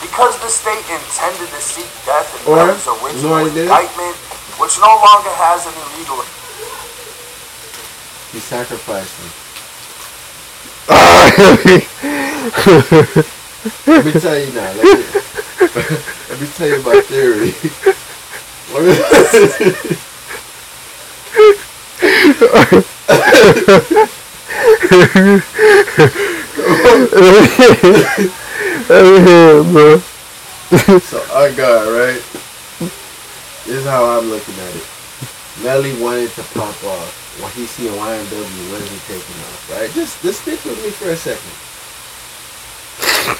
Because 0.07 0.39
the 0.39 0.47
state 0.47 0.87
intended 0.87 1.51
to 1.51 1.59
seek 1.59 1.91
death 2.07 2.31
in 2.31 2.47
Or, 2.47 2.63
Melly's 2.63 2.87
you 2.87 2.95
original 3.03 3.43
what 3.43 3.51
indictment, 3.51 4.15
which 4.55 4.79
no 4.79 4.91
longer 5.03 5.35
has 5.35 5.67
any 5.67 5.83
legal 5.99 6.23
he 8.31 8.37
sacrificed 8.39 9.17
him. 9.19 9.48
Let 11.39 11.65
me 14.03 14.11
tell 14.11 14.37
you 14.37 14.51
now. 14.51 14.73
Let 14.73 14.83
me, 14.83 15.05
let 16.29 16.41
me 16.41 16.47
tell 16.47 16.67
you 16.67 16.83
my 16.83 16.99
theory. 17.01 17.53
Yeah, 28.89 29.63
bro. 29.71 29.99
so 30.99 31.19
I 31.33 31.53
got 31.55 31.87
right. 31.87 32.21
This 33.65 33.77
is 33.77 33.85
how 33.85 34.03
I'm 34.03 34.29
looking 34.29 34.55
at 34.55 34.75
it. 34.75 34.87
Melly 35.63 36.01
wanted 36.01 36.31
to 36.31 36.43
pop 36.53 36.83
off 36.83 37.18
when 37.39 37.51
he 37.55 37.65
see 37.65 37.87
a 37.87 37.93
YNW 37.95 38.63
Wesley 38.71 38.99
taking 39.07 39.39
off, 39.47 39.71
right? 39.71 39.89
Just 39.95 40.21
just 40.21 40.43
stick 40.43 40.59
with 40.67 40.75
me 40.83 40.91
for 40.91 41.09
a 41.09 41.15
second. 41.15 41.55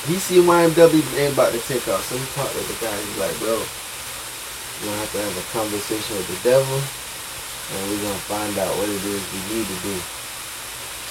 He 0.08 0.16
see 0.16 0.40
YNW 0.40 1.04
ain't 1.20 1.34
about 1.36 1.52
to 1.52 1.60
take 1.68 1.84
off, 1.92 2.08
so 2.08 2.16
he 2.16 2.24
talked 2.32 2.56
with 2.56 2.68
the 2.72 2.80
guy. 2.80 2.96
He's 2.96 3.20
like, 3.20 3.36
bro, 3.44 3.60
we're 3.60 4.88
gonna 4.88 5.04
have 5.04 5.12
to 5.12 5.22
have 5.22 5.36
a 5.36 5.46
conversation 5.52 6.16
with 6.16 6.30
the 6.32 6.40
devil, 6.48 6.80
and 6.80 7.80
we're 7.92 8.04
gonna 8.08 8.26
find 8.32 8.56
out 8.58 8.72
what 8.80 8.88
it 8.88 9.04
is 9.04 9.22
we 9.36 9.40
need 9.52 9.68
to 9.68 9.78
do. 9.84 9.96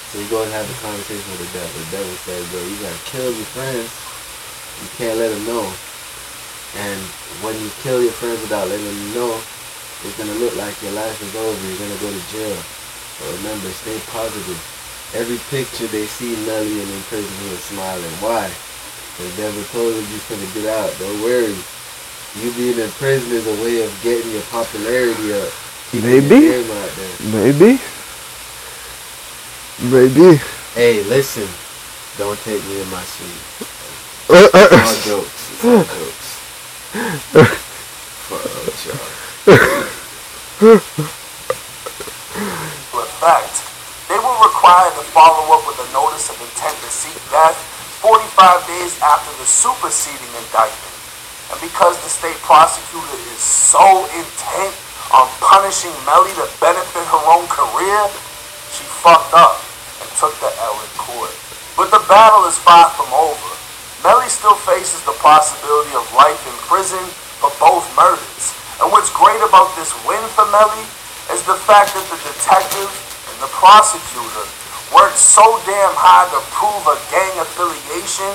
So 0.09 0.17
he 0.17 0.27
goes 0.33 0.49
and 0.49 0.57
have 0.57 0.65
a 0.65 0.79
conversation 0.81 1.29
with 1.37 1.45
the 1.45 1.53
devil. 1.53 1.75
The 1.85 1.93
devil 2.01 2.15
says, 2.25 2.43
bro, 2.49 2.65
you 2.65 2.77
gotta 2.81 3.03
kill 3.05 3.29
your 3.29 3.51
friends. 3.53 3.93
You 4.81 4.89
can't 4.97 5.21
let 5.21 5.29
them 5.29 5.45
know. 5.45 5.69
And 6.81 7.01
when 7.45 7.53
you 7.61 7.69
kill 7.85 8.01
your 8.01 8.17
friends 8.17 8.41
without 8.41 8.73
letting 8.73 8.89
them 8.89 9.13
know, 9.13 9.37
it's 10.09 10.17
gonna 10.17 10.39
look 10.41 10.57
like 10.57 10.73
your 10.81 10.97
life 10.97 11.21
is 11.21 11.35
over. 11.37 11.61
You're 11.69 11.77
gonna 11.77 12.01
go 12.01 12.09
to 12.09 12.23
jail. 12.33 12.57
But 13.19 13.35
remember, 13.39 13.69
stay 13.71 13.99
positive. 14.11 14.59
Every 15.15 15.39
picture 15.51 15.87
they 15.89 16.07
see 16.07 16.37
Melly 16.47 16.81
and 16.81 16.91
in 16.91 17.03
prison, 17.09 17.51
was 17.51 17.59
smiling. 17.65 18.15
Why? 18.21 18.51
The 19.19 19.29
devil 19.37 19.65
told 19.73 19.95
him 19.95 20.07
you're 20.11 20.29
gonna 20.29 20.47
get 20.55 20.67
out. 20.71 20.95
Don't 20.99 21.21
worry. 21.23 21.57
You 22.37 22.53
being 22.53 22.79
in 22.79 22.91
prison 23.01 23.33
is 23.33 23.47
a 23.47 23.57
way 23.65 23.83
of 23.83 23.91
getting 24.03 24.31
your 24.31 24.43
popularity 24.53 25.33
up. 25.33 25.51
Maybe. 25.93 26.63
Maybe. 27.33 27.81
Maybe. 29.91 30.37
Hey, 30.75 31.03
listen. 31.05 31.49
Don't 32.19 32.39
take 32.41 32.63
me 32.67 32.81
in 32.83 32.91
my 32.91 33.03
sleep. 33.03 33.41
Uh, 34.31 34.49
It's 34.53 34.55
all 34.55 34.71
uh, 34.71 35.23
jokes. 35.23 35.51
It's 35.53 35.65
all 35.65 35.85
jokes. 35.85 36.29
Fuck 38.29 38.87
y'all. 40.69 41.09
effect. 43.19 43.67
They 44.07 44.15
were 44.15 44.39
required 44.47 44.95
to 44.95 45.03
follow 45.11 45.51
up 45.51 45.67
with 45.67 45.75
a 45.83 45.89
notice 45.91 46.31
of 46.31 46.39
intent 46.39 46.79
to 46.87 46.91
seek 46.91 47.19
death 47.35 47.59
45 47.99 48.31
days 48.71 48.95
after 49.03 49.35
the 49.43 49.49
superseding 49.49 50.31
indictment. 50.39 50.95
And 51.51 51.59
because 51.59 51.99
the 52.07 52.13
state 52.15 52.39
prosecutor 52.47 53.19
is 53.35 53.43
so 53.43 54.07
intent 54.15 54.71
on 55.11 55.27
punishing 55.43 55.91
Melly 56.07 56.31
to 56.39 56.47
benefit 56.63 57.05
her 57.11 57.25
own 57.27 57.51
career, 57.51 57.99
she 58.71 58.87
fucked 59.03 59.35
up 59.35 59.59
and 59.99 60.09
took 60.15 60.39
the 60.39 60.55
L 60.63 60.79
in 60.79 60.93
court. 60.95 61.35
But 61.75 61.91
the 61.91 62.03
battle 62.07 62.47
is 62.47 62.55
far 62.55 62.87
from 62.95 63.11
over. 63.11 63.51
Melly 64.07 64.31
still 64.31 64.55
faces 64.63 65.03
the 65.03 65.19
possibility 65.19 65.91
of 65.99 66.07
life 66.15 66.39
in 66.47 66.55
prison 66.71 67.03
for 67.43 67.51
both 67.59 67.83
murders. 67.99 68.55
And 68.79 68.95
what's 68.95 69.11
great 69.11 69.43
about 69.43 69.75
this 69.75 69.91
win 70.07 70.23
for 70.39 70.47
Melly 70.55 70.87
is 71.35 71.43
the 71.43 71.59
fact 71.67 71.99
that 71.99 72.07
the 72.15 72.21
detective 72.23 73.08
the 73.39 73.51
prosecutor 73.55 74.45
worked 74.95 75.21
so 75.21 75.45
damn 75.69 75.95
hard 75.95 76.31
to 76.35 76.41
prove 76.55 76.83
a 76.89 76.97
gang 77.13 77.35
affiliation 77.39 78.31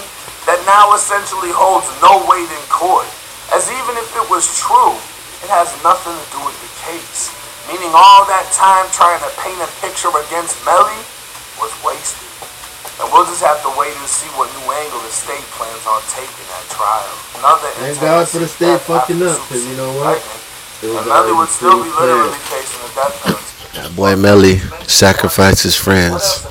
that 0.45 0.59
now 0.67 0.91
essentially 0.93 1.51
holds 1.51 1.87
no 2.03 2.23
weight 2.27 2.47
in 2.47 2.63
court. 2.67 3.07
As 3.51 3.67
even 3.71 3.95
if 3.99 4.07
it 4.15 4.27
was 4.27 4.47
true, 4.55 4.95
it 5.43 5.49
has 5.51 5.71
nothing 5.83 6.13
to 6.13 6.27
do 6.31 6.39
with 6.43 6.55
the 6.63 6.71
case. 6.83 7.31
Meaning 7.67 7.91
all 7.95 8.27
that 8.27 8.47
time 8.51 8.87
trying 8.91 9.19
to 9.23 9.31
paint 9.39 9.59
a 9.63 9.69
picture 9.79 10.11
against 10.27 10.59
Melly 10.67 10.99
was 11.59 11.71
wasted. 11.83 12.27
And 12.99 13.07
we'll 13.11 13.25
just 13.25 13.41
have 13.41 13.59
to 13.63 13.71
wait 13.79 13.95
and 13.95 14.07
see 14.07 14.29
what 14.35 14.51
new 14.53 14.67
angle 14.67 14.99
the 15.01 15.11
state 15.11 15.43
plans 15.55 15.83
on 15.87 16.03
taking 16.11 16.47
at 16.59 16.65
trial. 16.69 17.15
Another 17.39 17.71
Thank 17.79 17.99
God 17.99 18.27
for 18.27 18.39
the 18.43 18.51
state 18.51 18.79
fucking 18.83 19.19
up, 19.23 19.39
because 19.47 19.63
you 19.65 19.75
know 19.79 19.91
what? 19.99 20.19
Another 20.83 21.33
would 21.35 21.49
still 21.49 21.79
be 21.79 21.89
literally 21.95 22.35
facing 22.51 22.83
a 22.83 22.91
death 22.93 23.15
penalty. 23.23 23.52
That 23.73 23.91
boy 23.95 24.15
Melly 24.15 24.57
sacrificed 24.87 25.63
his 25.63 25.75
friends. 25.75 26.45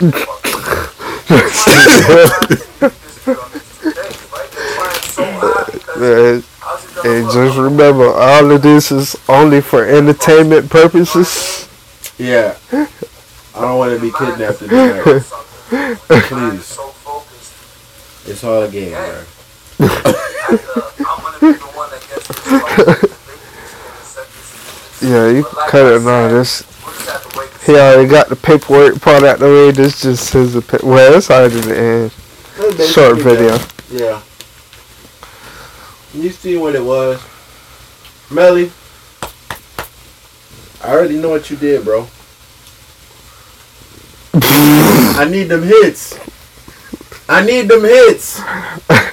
Man, 5.98 6.42
and 7.04 7.30
just 7.30 7.58
remember, 7.58 8.12
all 8.12 8.50
of 8.50 8.62
this 8.62 8.90
is 8.90 9.16
only 9.28 9.60
for 9.60 9.84
entertainment 9.84 10.70
purposes. 10.70 11.68
Yeah. 12.18 12.56
I 12.72 12.88
don't 13.60 13.78
want 13.78 13.94
to 13.94 14.00
be 14.00 14.10
kidnapped 14.10 14.58
tonight. 14.60 15.02
Please. 15.02 16.64
So 16.64 16.88
focused. 16.88 18.28
It's 18.28 18.42
all 18.44 18.62
a 18.62 18.68
game, 18.70 18.92
bro. 18.92 19.24
I'm 19.80 19.88
gonna 21.22 21.40
be 21.40 21.52
the 21.52 21.70
one 21.74 21.90
that 21.90 22.00
gets 22.08 22.28
this 22.28 24.14
phone. 25.00 25.10
Yeah, 25.10 25.28
you 25.30 25.44
cut 25.44 25.86
it 25.92 26.02
now. 26.02 26.28
This 26.28 26.62
We'll 27.12 27.20
just 27.20 27.24
have 27.24 27.32
to 27.32 27.38
wait. 27.38 27.50
he 27.66 27.80
already 27.80 28.08
got 28.08 28.28
the 28.28 28.36
paperwork 28.36 29.00
part 29.00 29.22
out 29.22 29.38
the 29.38 29.46
way. 29.46 29.70
This 29.70 30.02
just 30.02 30.32
his 30.32 30.54
opinion. 30.54 30.90
Well, 30.90 31.14
it's 31.14 31.30
already 31.30 31.60
the 31.60 31.78
end. 31.78 32.12
Short 32.88 33.18
video. 33.18 33.58
Yeah. 33.90 34.22
You 36.14 36.30
see 36.30 36.56
what 36.56 36.74
it 36.74 36.82
was. 36.82 37.22
Melly. 38.30 38.70
I 40.82 40.92
already 40.92 41.18
know 41.18 41.30
what 41.30 41.50
you 41.50 41.56
did, 41.56 41.84
bro. 41.84 42.08
I 44.34 45.28
need 45.30 45.44
them 45.44 45.62
hits. 45.62 46.18
I 47.28 47.44
need 47.44 47.68
them 47.68 47.82
hits. 47.82 48.40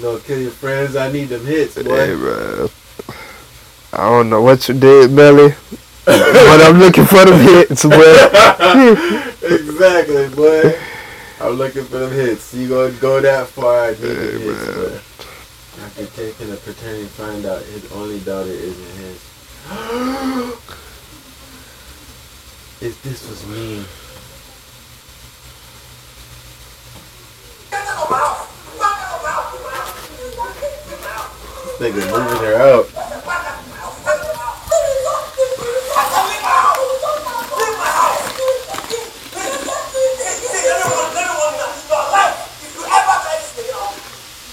Know, 0.00 0.18
kill 0.18 0.40
your 0.40 0.50
friends. 0.50 0.96
I 0.96 1.12
need 1.12 1.26
them 1.26 1.44
hits, 1.44 1.74
boy. 1.74 1.94
Hey, 1.94 2.14
man. 2.14 2.70
I 3.92 4.08
don't 4.08 4.30
know 4.30 4.40
what 4.40 4.68
you 4.68 4.74
did, 4.78 5.10
Melly, 5.10 5.52
but 6.04 6.60
I'm 6.62 6.78
looking 6.78 7.06
for 7.06 7.24
them 7.24 7.40
hits, 7.40 7.84
boy. 7.84 8.14
exactly, 9.42 10.28
boy. 10.28 10.78
I'm 11.40 11.54
looking 11.54 11.84
for 11.84 11.98
them 11.98 12.12
hits. 12.12 12.54
You 12.54 12.68
gonna 12.68 12.92
go 12.92 13.20
that 13.20 13.48
far? 13.48 13.86
I 13.86 13.90
need 13.90 13.96
them 13.98 14.40
hits, 14.42 14.66
boy. 14.76 15.00
After 15.82 16.06
taking 16.06 16.52
a 16.52 16.56
paternity, 16.56 17.06
find 17.06 17.44
out 17.46 17.62
his 17.62 17.90
only 17.92 18.20
daughter 18.20 18.50
isn't 18.50 18.96
his. 18.98 19.18
if 22.80 23.02
this 23.02 23.28
was 23.28 23.44
me, 23.48 23.84
this 31.64 31.78
nigga 31.80 32.02
moving 32.12 32.42
her 32.46 32.54
out. 32.56 32.86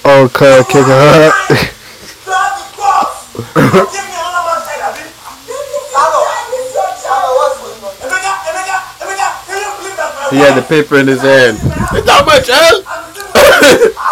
Oh, 0.10 0.27
cuz 0.38 0.68
kicking 0.68 0.84
her 0.84 1.32
out. 1.32 1.34
He 10.30 10.36
had 10.44 10.56
the 10.56 10.62
paper 10.68 10.98
in 10.98 11.08
his 11.08 11.22
hand. 11.22 11.58
It's 11.94 12.06
not 12.06 12.26
much, 12.26 12.50
huh? 12.52 12.84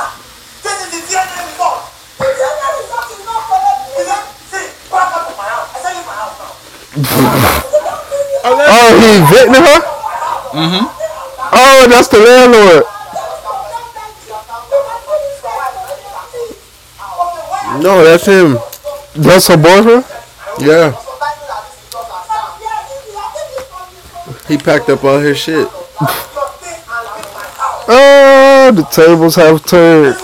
Oh, 8.48 8.90
he 9.02 9.08
evicting 9.20 9.56
her? 9.56 9.80
Mm-hmm. 10.56 10.86
Oh, 11.52 11.88
that's 11.90 12.08
the 12.08 12.20
landlord. 12.20 12.95
No, 17.86 18.04
that's 18.04 18.26
him. 18.26 18.58
That's 19.14 19.48
her 19.48 19.58
boyfriend? 19.58 20.04
Yeah. 20.60 20.92
He 24.48 24.58
packed 24.58 24.90
up 24.90 25.04
all 25.04 25.20
his 25.20 25.38
shit. 25.38 25.68
Oh, 27.88 28.72
the 28.74 28.82
tables 28.92 29.36
have 29.36 29.64
turned. 29.68 30.16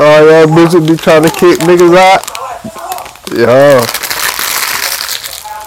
All 0.00 0.26
y'all 0.26 0.46
bitches 0.48 0.84
be 0.88 0.96
trying 0.96 1.22
to 1.22 1.30
kick 1.30 1.60
niggas 1.60 1.96
out. 1.96 2.28
Yeah. 3.32 3.86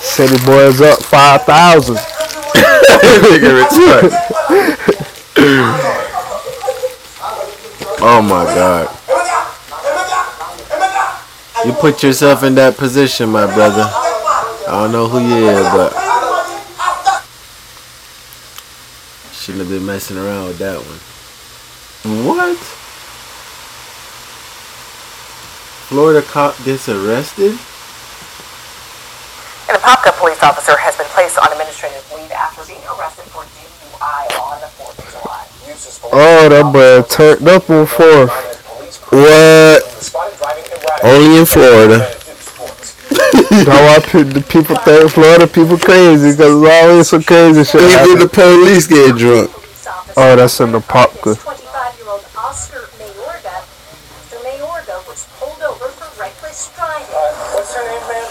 City 0.01 0.45
boys 0.45 0.81
up 0.81 1.01
5,000. 1.03 1.95
Nigga 1.95 3.63
retarded. 3.63 4.11
oh 8.01 8.21
my 8.21 8.43
god. 8.43 8.98
You 11.65 11.73
put 11.73 12.03
yourself 12.03 12.43
in 12.43 12.55
that 12.55 12.77
position, 12.77 13.29
my 13.31 13.45
brother. 13.45 13.83
I 13.83 14.63
don't 14.69 14.93
know 14.93 15.07
who 15.09 15.19
you 15.19 15.49
is, 15.49 15.67
but 15.75 15.91
shouldn't 19.33 19.67
have 19.67 19.69
been 19.69 19.85
messing 19.85 20.17
around 20.17 20.47
with 20.47 20.57
that 20.59 20.77
one. 20.79 20.99
What? 22.23 22.57
Florida 25.89 26.21
cop 26.21 26.55
gets 26.63 26.87
arrested? 26.87 27.51
An 29.67 29.75
Apopka 29.75 30.15
police 30.17 30.41
officer 30.41 30.77
has 30.77 30.95
been 30.95 31.07
placed 31.11 31.37
on 31.37 31.51
administrative 31.51 32.07
leave 32.15 32.31
after 32.31 32.63
being 32.71 32.79
arrested 32.87 33.25
for 33.35 33.43
DUI 33.43 34.31
on 34.39 34.61
the 34.61 34.71
4th 34.79 34.95
of 34.95 35.11
July. 35.11 35.43
Oh, 36.13 36.47
that 36.47 36.71
boy 36.71 37.01
turned 37.09 37.47
up 37.49 37.69
on 37.69 37.85
fourth. 37.85 38.31
What? 39.11 39.83
Only 41.03 41.39
in 41.39 41.45
Florida. 41.45 42.15
Now 43.51 43.79
why 43.87 43.99
pe- 44.01 44.23
the 44.23 44.41
people 44.41 44.75
think 44.75 45.11
Florida 45.11 45.47
people 45.47 45.77
crazy 45.77 46.31
because 46.31 46.37
there's 46.37 46.83
always 46.83 47.09
some 47.09 47.23
crazy 47.23 47.63
shit. 47.63 47.81
Even 47.81 47.97
happen. 47.97 48.19
the 48.19 48.29
police 48.29 48.87
get 48.87 49.17
drunk. 49.17 49.49
Oh, 50.17 50.35
that's 50.35 50.59
in 50.59 50.71
the 50.71 50.79
Popka. 50.79 51.35
25-year-old 51.35 52.25
Oscar 52.37 52.89
Mayorga. 52.99 53.63
Mr. 53.63 54.37
Mayorga 54.43 55.07
was 55.07 55.25
pulled 55.39 55.61
over 55.63 55.87
for 55.87 56.09
reckless 56.21 56.69
driving. 56.75 57.07
What's 57.55 57.73
your 57.73 57.85
name, 57.87 58.03
man? 58.09 58.27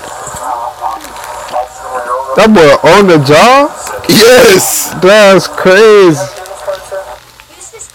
That 2.37 2.51
boy 2.55 2.89
on 2.91 3.07
the 3.09 3.19
job? 3.25 3.71
Yes! 4.09 4.95
That's 5.03 5.49
crazy. 5.49 6.21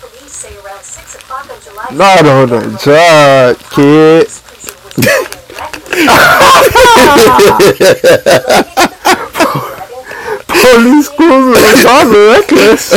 Police 0.02 0.32
say 0.32 0.58
around 0.60 0.84
6 0.84 1.16
o'clock 1.16 1.50
on 1.50 1.62
July 1.62 1.88
Not 1.92 2.26
on 2.26 2.50
the 2.50 2.78
job, 2.84 3.58
kid. 3.72 4.28
Police 10.64 11.10
cruiser 11.10 11.50
was 11.50 11.86
on 11.86 12.12
the 12.12 12.20
reckless. 12.32 12.94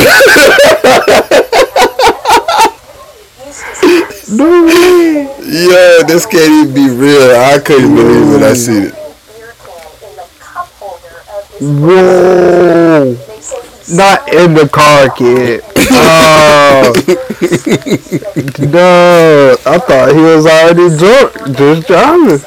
Eustis 3.47 4.29
No 4.31 4.65
way. 4.67 5.29
Yo, 5.47 6.03
this 6.07 6.27
can't 6.27 6.51
even 6.51 6.75
be 6.75 6.91
real. 6.91 7.31
I 7.35 7.59
couldn't 7.65 7.95
believe 7.95 8.35
it. 8.35 8.45
I 8.45 8.53
seen 8.53 8.83
it. 8.85 8.93
beer 8.93 9.55
can 9.59 9.87
in 10.03 10.17
the 10.17 10.27
cup 10.39 10.69
holder 10.79 11.23
of 11.33 11.49
his 11.59 11.69
Whoa. 11.81 13.17
They 13.89 13.95
say 13.95 14.23
he 14.27 14.33
Not 14.33 14.33
in 14.35 14.55
the 14.55 14.69
car, 14.69 15.11
kid. 15.11 15.63
Oh. 15.91 16.93
no. 18.71 19.57
I 19.67 19.79
thought 19.79 20.13
he 20.15 20.21
was 20.21 20.47
already 20.47 20.97
drunk, 20.97 21.57
just 21.57 21.87
driving. 21.87 22.41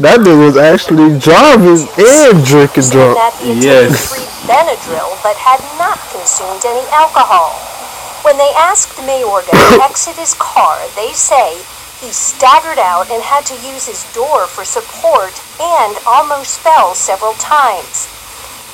That 0.00 0.20
nigga 0.20 0.40
was 0.46 0.56
actually 0.56 1.18
driving 1.20 1.84
and 1.98 2.44
drinking 2.46 2.88
drunk. 2.90 3.16
that 3.18 3.34
he 3.40 3.54
had 3.56 3.92
Yes. 3.92 4.12
Benadryl 4.48 5.12
but 5.22 5.36
had 5.36 5.60
not 5.78 5.98
consumed 6.10 6.64
any 6.64 6.84
alcohol. 6.90 7.52
When 8.24 8.38
they 8.38 8.52
asked 8.56 8.96
Mayorga 9.02 9.50
to 9.52 9.82
exit 9.88 10.16
his 10.16 10.34
car, 10.34 10.78
they 10.96 11.12
say 11.12 11.60
he 12.00 12.10
staggered 12.10 12.78
out 12.78 13.10
and 13.10 13.22
had 13.22 13.44
to 13.46 13.54
use 13.66 13.86
his 13.86 14.02
door 14.14 14.46
for 14.46 14.64
support 14.64 15.40
and 15.60 15.96
almost 16.06 16.58
fell 16.60 16.94
several 16.94 17.34
times. 17.34 18.08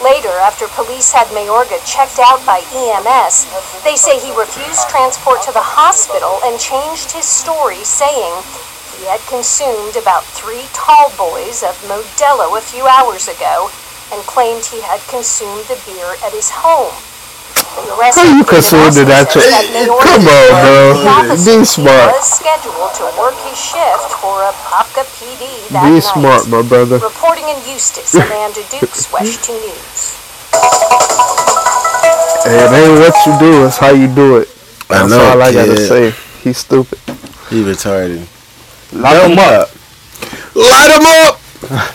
Later, 0.03 0.31
after 0.39 0.69
police 0.69 1.11
had 1.11 1.27
Mayorga 1.35 1.83
checked 1.85 2.21
out 2.23 2.45
by 2.47 2.63
EMS, 2.71 3.51
they 3.83 3.97
say 3.97 4.19
he 4.19 4.31
refused 4.31 4.89
transport 4.89 5.43
to 5.43 5.53
the 5.53 5.75
hospital 5.75 6.39
and 6.45 6.61
changed 6.61 7.11
his 7.11 7.27
story, 7.27 7.83
saying 7.83 8.31
he 8.95 9.07
had 9.11 9.19
consumed 9.27 9.97
about 9.97 10.23
three 10.23 10.71
tall 10.73 11.11
boys 11.19 11.65
of 11.67 11.75
Modelo 11.91 12.57
a 12.57 12.63
few 12.63 12.87
hours 12.87 13.27
ago 13.27 13.71
and 14.13 14.23
claimed 14.23 14.65
he 14.67 14.83
had 14.83 15.01
consumed 15.11 15.67
the 15.67 15.81
beer 15.85 16.15
at 16.23 16.33
his 16.33 16.51
home. 16.51 16.95
The 17.77 17.95
How 18.15 18.23
you 18.25 18.31
agent 18.41 18.49
consumed 18.49 18.85
also 18.85 19.03
it 19.03 19.09
at 19.11 19.33
says 19.33 19.43
your- 19.45 19.51
that 19.53 19.67
Mayorga 19.75 20.03
Come 20.03 20.23
on, 20.23 20.49
bro. 20.63 21.03
the 21.03 21.09
officers 21.09 21.45
Be 21.59 21.65
smart. 21.65 22.13
Was 22.15 22.31
scheduled 22.39 22.93
to 22.95 23.05
work 23.19 23.37
his 23.49 23.59
shift 23.59 24.09
for 24.23 24.43
a 24.43 24.53
Popka 24.71 25.03
PD 25.19 25.43
that 25.71 25.83
Be 25.85 25.91
night. 25.99 26.05
smart, 26.05 26.49
my 26.49 26.63
brother. 26.63 26.99
Reporting 26.99 27.45
in 27.49 27.57
Eustis, 27.69 28.15
Amanda 28.15 28.63
Dukes, 28.71 29.13
WESH 29.13 29.37
2 29.45 29.53
News. 29.53 30.15
Hey, 32.45 32.65
it 32.65 32.73
ain't 32.73 32.99
what 33.01 33.17
you 33.27 33.39
do, 33.39 33.67
it's 33.67 33.77
how 33.77 33.91
you 33.91 34.09
do 34.15 34.37
it. 34.39 34.49
I 34.91 34.99
That's 35.05 35.11
know, 35.11 35.21
all 35.21 35.43
I 35.43 35.53
gotta 35.53 35.75
kid. 35.77 35.89
say. 35.89 36.15
He's 36.43 36.59
stupid. 36.59 36.99
He 37.51 37.63
retarded. 37.63 38.27
Lock 38.93 39.29
him 39.29 39.39
up. 39.39 39.69
Light 40.55 40.91
him 40.97 41.07
up. 41.27 41.93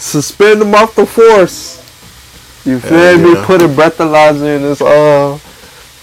Suspend 0.00 0.62
him 0.62 0.74
off 0.74 0.94
the 0.94 1.04
force. 1.04 1.79
You 2.64 2.78
feel 2.80 2.98
Hell 2.98 3.18
me? 3.18 3.34
yeah. 3.34 3.46
Put 3.46 3.62
a 3.62 3.68
breathalyzer 3.68 4.56
in 4.56 4.62
this 4.62 4.80
uh 4.82 5.38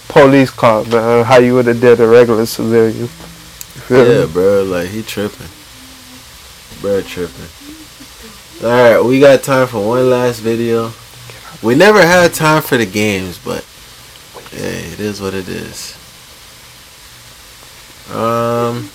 police 0.08 0.50
car, 0.50 0.84
man. 0.84 1.24
How 1.24 1.38
you 1.38 1.54
would 1.54 1.66
have 1.66 1.80
did 1.80 2.00
a 2.00 2.06
regular 2.08 2.46
civilian. 2.46 3.02
You 3.02 3.06
feel 3.08 4.06
Yeah, 4.06 4.26
me? 4.26 4.26
bro. 4.26 4.64
Like 4.64 4.88
he 4.88 5.02
tripping. 5.02 5.48
Bro, 6.80 7.02
tripping. 7.02 7.48
All 8.62 8.68
right, 8.70 9.00
we 9.00 9.20
got 9.20 9.42
time 9.42 9.68
for 9.68 9.86
one 9.86 10.10
last 10.10 10.40
video. 10.40 10.92
We 11.62 11.74
never 11.74 12.00
had 12.04 12.34
time 12.34 12.62
for 12.62 12.76
the 12.76 12.86
games, 12.86 13.38
but 13.38 13.64
hey, 14.50 14.90
it 14.92 15.00
is 15.00 15.20
what 15.20 15.34
it 15.34 15.48
is. 15.48 15.94
Um. 18.10 18.90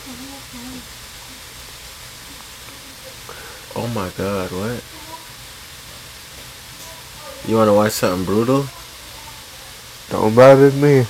Oh 3.75 3.87
my 3.93 4.09
God! 4.17 4.51
What? 4.51 4.83
You 7.47 7.55
want 7.57 7.67
to 7.67 7.73
watch 7.73 7.91
something 7.91 8.25
brutal? 8.25 8.65
Don't 10.09 10.35
bother 10.35 10.71
me. 10.71 11.05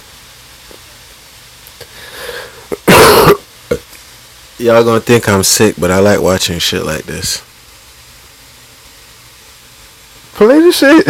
Y'all 4.65 4.83
gonna 4.83 4.99
think 4.99 5.29
I'm 5.29 5.43
sick, 5.43 5.75
but 5.77 5.91
I 5.91 5.99
like 5.99 6.21
watching 6.21 6.59
shit 6.59 6.85
like 6.85 7.03
this. 7.03 7.43
Play 10.33 10.59
the 10.61 10.71
shit. 10.71 11.05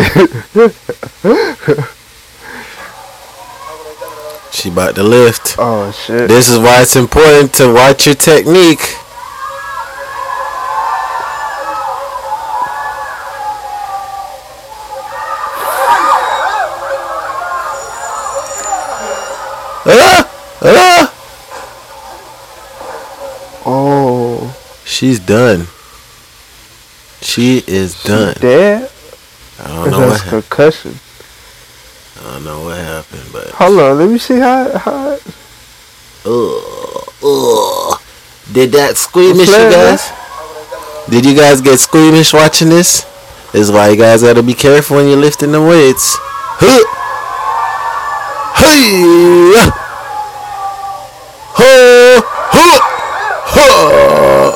She 4.53 4.69
about 4.69 4.95
to 4.95 5.03
lift. 5.03 5.55
oh 5.57 5.91
shit. 5.91 6.27
This 6.27 6.49
is 6.49 6.59
why 6.59 6.83
it's 6.83 6.95
important 6.95 7.53
to 7.55 7.73
watch 7.73 8.05
your 8.05 8.15
technique. 8.15 8.95
Ah! 19.85 20.29
Ah! 20.61 21.13
Oh, 23.65 24.55
She's 24.85 25.19
done. 25.19 25.67
She 27.21 27.63
is 27.67 28.01
done. 28.03 28.35
dead? 28.39 28.89
I 29.59 29.67
don't 29.67 29.91
know 29.91 29.99
what 30.07 30.21
happened. 30.21 30.43
concussion. 30.49 30.99
I 32.19 32.33
don't 32.33 32.43
know 32.45 32.63
what 32.65 32.77
happened, 32.77 33.23
but 33.31 33.47
Hold 33.51 33.79
on, 33.79 33.97
let 33.99 34.09
me 34.09 34.17
see 34.17 34.39
how 34.39 34.77
how 34.77 35.17
ugh, 36.25 37.13
ugh. 37.23 38.01
Did 38.51 38.71
that 38.73 38.97
squeamish, 38.97 39.47
you 39.47 39.69
guys? 39.71 40.11
Did 41.09 41.25
you 41.25 41.35
guys 41.35 41.61
get 41.61 41.79
squeamish 41.79 42.33
watching 42.33 42.69
this? 42.69 43.03
This 43.51 43.61
is 43.67 43.71
why 43.71 43.89
you 43.89 43.97
guys 43.97 44.21
gotta 44.21 44.43
be 44.43 44.53
careful 44.53 44.97
when 44.97 45.07
you're 45.07 45.17
lifting 45.17 45.51
the 45.51 45.61
weights. 45.61 46.15
Huh. 46.59 46.83
Hey! 48.55 49.32
Huh. 51.55 52.21
Huh. 52.53 52.79
Huh. 53.45 54.53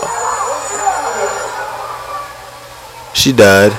She 3.14 3.32
died. 3.34 3.74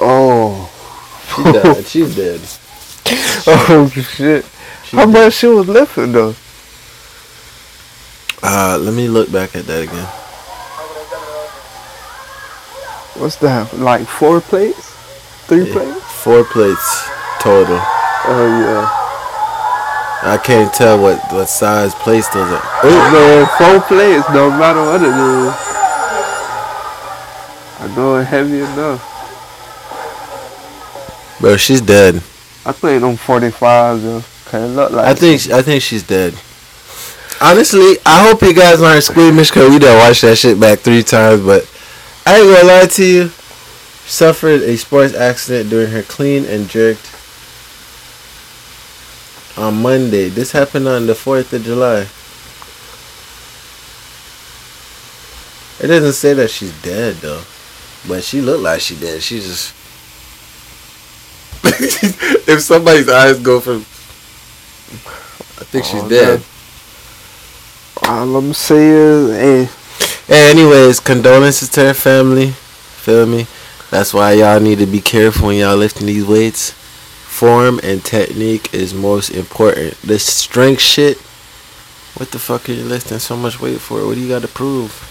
Oh. 0.00 0.70
She 1.34 1.46
died. 1.46 1.86
She's 1.86 2.14
dead. 2.14 2.40
Oh 3.46 3.88
shit. 3.88 4.44
She 4.84 4.96
How 4.96 5.06
dead. 5.06 5.24
much 5.24 5.34
she 5.34 5.46
was 5.46 5.68
lifting 5.68 6.12
though? 6.12 6.34
Uh, 8.42 8.78
let 8.80 8.94
me 8.94 9.08
look 9.08 9.30
back 9.32 9.54
at 9.56 9.66
that 9.66 9.82
again. 9.82 10.06
What's 13.14 13.36
that? 13.36 13.72
Like 13.74 14.06
four 14.06 14.40
plates? 14.40 14.89
Three 15.50 15.66
Yeah. 15.66 15.72
plates? 15.72 16.00
Four 16.22 16.44
plates 16.44 17.08
total. 17.40 17.74
Oh 17.82 18.46
yeah. 18.62 20.30
I 20.32 20.38
can't 20.38 20.72
tell 20.72 21.02
what 21.02 21.18
what 21.32 21.48
size 21.48 21.92
plates 21.92 22.28
those 22.28 22.46
are. 22.52 22.62
Oh 22.84 23.10
man, 23.12 23.48
four 23.58 23.80
plates, 23.88 24.28
no 24.30 24.48
matter 24.48 24.80
what 24.80 25.02
it 25.02 25.08
is. 25.08 25.54
I 27.80 27.96
know 27.96 28.18
it's 28.18 28.30
heavy 28.30 28.60
enough. 28.60 29.02
Bro, 31.40 31.56
she's 31.56 31.80
dead. 31.80 32.22
I 32.64 32.70
think 32.70 33.00
them 33.00 33.16
45 33.16 34.02
though. 34.02 34.22
Cause 34.44 34.62
it 34.70 34.74
look 34.76 34.92
like 34.92 35.06
I 35.06 35.14
think 35.14 35.50
I 35.50 35.62
think 35.62 35.82
she's 35.82 36.04
dead. 36.04 36.32
Honestly, 37.40 37.96
I 38.06 38.22
hope 38.28 38.40
you 38.42 38.54
guys 38.54 38.80
aren't 38.80 39.02
squeamish 39.02 39.48
because 39.50 39.68
we 39.68 39.80
done 39.80 39.98
watched 39.98 40.22
that 40.22 40.38
shit 40.38 40.60
back 40.60 40.78
three 40.78 41.02
times. 41.02 41.44
But 41.44 41.68
I 42.24 42.38
ain't 42.38 42.54
gonna 42.54 42.68
lie 42.68 42.86
to 42.86 43.04
you. 43.04 43.30
Suffered 44.10 44.62
a 44.62 44.76
sports 44.76 45.14
accident 45.14 45.70
during 45.70 45.92
her 45.92 46.02
clean 46.02 46.44
and 46.44 46.68
jerked 46.68 47.14
on 49.56 49.80
Monday. 49.80 50.28
This 50.28 50.50
happened 50.50 50.88
on 50.88 51.06
the 51.06 51.14
fourth 51.14 51.52
of 51.52 51.62
July. 51.62 52.08
It 55.82 55.86
doesn't 55.86 56.14
say 56.14 56.34
that 56.34 56.50
she's 56.50 56.72
dead 56.82 57.14
though, 57.22 57.42
but 58.08 58.24
she 58.24 58.40
looked 58.40 58.62
like 58.64 58.80
she 58.80 58.96
dead. 58.96 59.22
She 59.22 59.38
just. 59.38 59.74
if 62.48 62.60
somebody's 62.62 63.08
eyes 63.08 63.38
go 63.38 63.60
from 63.60 63.76
I 65.60 65.64
think 65.70 65.84
she's 65.84 66.02
Oh, 66.02 66.08
dead. 66.08 66.42
all 68.08 68.36
I'm 68.36 68.52
saying 68.54 69.30
is, 69.30 69.30
hey, 69.30 69.68
Hey, 70.26 70.50
anyways, 70.50 70.98
condolences 71.00 71.68
to 71.70 71.80
her 71.84 71.94
family. 71.94 72.48
Feel 72.50 73.26
me? 73.26 73.46
That's 73.90 74.14
why 74.14 74.34
y'all 74.34 74.60
need 74.60 74.78
to 74.78 74.86
be 74.86 75.00
careful 75.00 75.48
when 75.48 75.58
y'all 75.58 75.76
lifting 75.76 76.06
these 76.06 76.24
weights. 76.24 76.70
Form 76.70 77.80
and 77.82 78.04
technique 78.04 78.72
is 78.72 78.94
most 78.94 79.30
important. 79.30 80.00
This 80.02 80.24
strength 80.24 80.80
shit. 80.80 81.18
What 82.16 82.30
the 82.30 82.38
fuck 82.38 82.68
are 82.68 82.72
you 82.72 82.84
lifting 82.84 83.18
so 83.18 83.36
much 83.36 83.60
weight 83.60 83.80
for? 83.80 84.06
What 84.06 84.14
do 84.14 84.20
you 84.20 84.28
got 84.28 84.42
to 84.42 84.48
prove? 84.48 85.06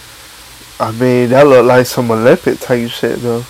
I 0.80 0.91
mean, 0.91 1.30
that 1.30 1.45
look 1.45 1.65
like 1.65 1.86
some 1.86 2.09
Olympic 2.09 2.59
type 2.59 2.89
shit 2.89 3.19
though. 3.19 3.43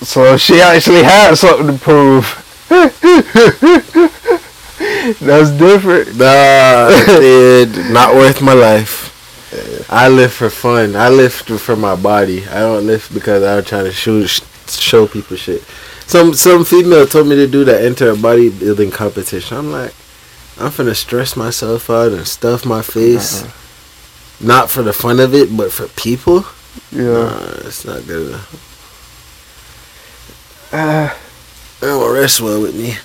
So 0.00 0.36
she 0.36 0.60
actually 0.60 1.04
had 1.04 1.36
something 1.36 1.66
to 1.66 1.78
prove. 1.78 2.44
That's 5.20 5.50
different. 5.50 6.16
Nah, 6.16 7.18
dude, 7.18 7.92
not 7.92 8.14
worth 8.14 8.42
my 8.42 8.54
life. 8.54 9.07
I 9.88 10.08
lift 10.08 10.34
for 10.36 10.50
fun. 10.50 10.94
I 10.96 11.08
lift 11.08 11.48
for 11.48 11.76
my 11.76 11.96
body. 11.96 12.46
I 12.48 12.60
don't 12.60 12.86
lift 12.86 13.14
because 13.14 13.42
I'm 13.42 13.64
trying 13.64 13.84
to 13.86 13.92
show 13.92 14.24
show 14.26 15.06
people 15.06 15.36
shit. 15.36 15.62
Some 16.06 16.34
some 16.34 16.64
female 16.64 17.06
told 17.06 17.26
me 17.28 17.36
to 17.36 17.46
do 17.46 17.64
that 17.64 17.82
enter 17.82 18.10
a 18.10 18.14
bodybuilding 18.14 18.92
competition. 18.92 19.56
I'm 19.56 19.70
like, 19.72 19.94
I'm 20.58 20.70
finna 20.70 20.94
stress 20.94 21.36
myself 21.36 21.88
out 21.88 22.12
and 22.12 22.26
stuff 22.26 22.66
my 22.66 22.82
face. 22.82 23.44
Not 24.40 24.70
for 24.70 24.82
the 24.82 24.92
fun 24.92 25.18
of 25.20 25.34
it, 25.34 25.56
but 25.56 25.72
for 25.72 25.88
people. 25.88 26.44
Yeah. 26.92 27.02
Nah, 27.04 27.66
it's 27.66 27.84
not 27.84 28.06
good. 28.06 28.28
enough. 28.28 28.64
Uh, 30.72 31.14
It 31.80 31.86
don't 31.86 32.14
rest 32.14 32.40
well 32.40 32.60
with 32.60 32.74
me. 32.76 32.96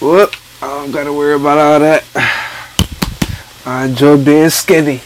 whoop. 0.00 0.34
I 0.62 0.66
don't 0.68 0.90
gotta 0.92 1.12
worry 1.12 1.34
about 1.34 1.58
all 1.58 1.80
that. 1.80 2.04
I 3.66 3.84
enjoy 3.84 4.16
being 4.22 4.48
skinny. 4.48 5.02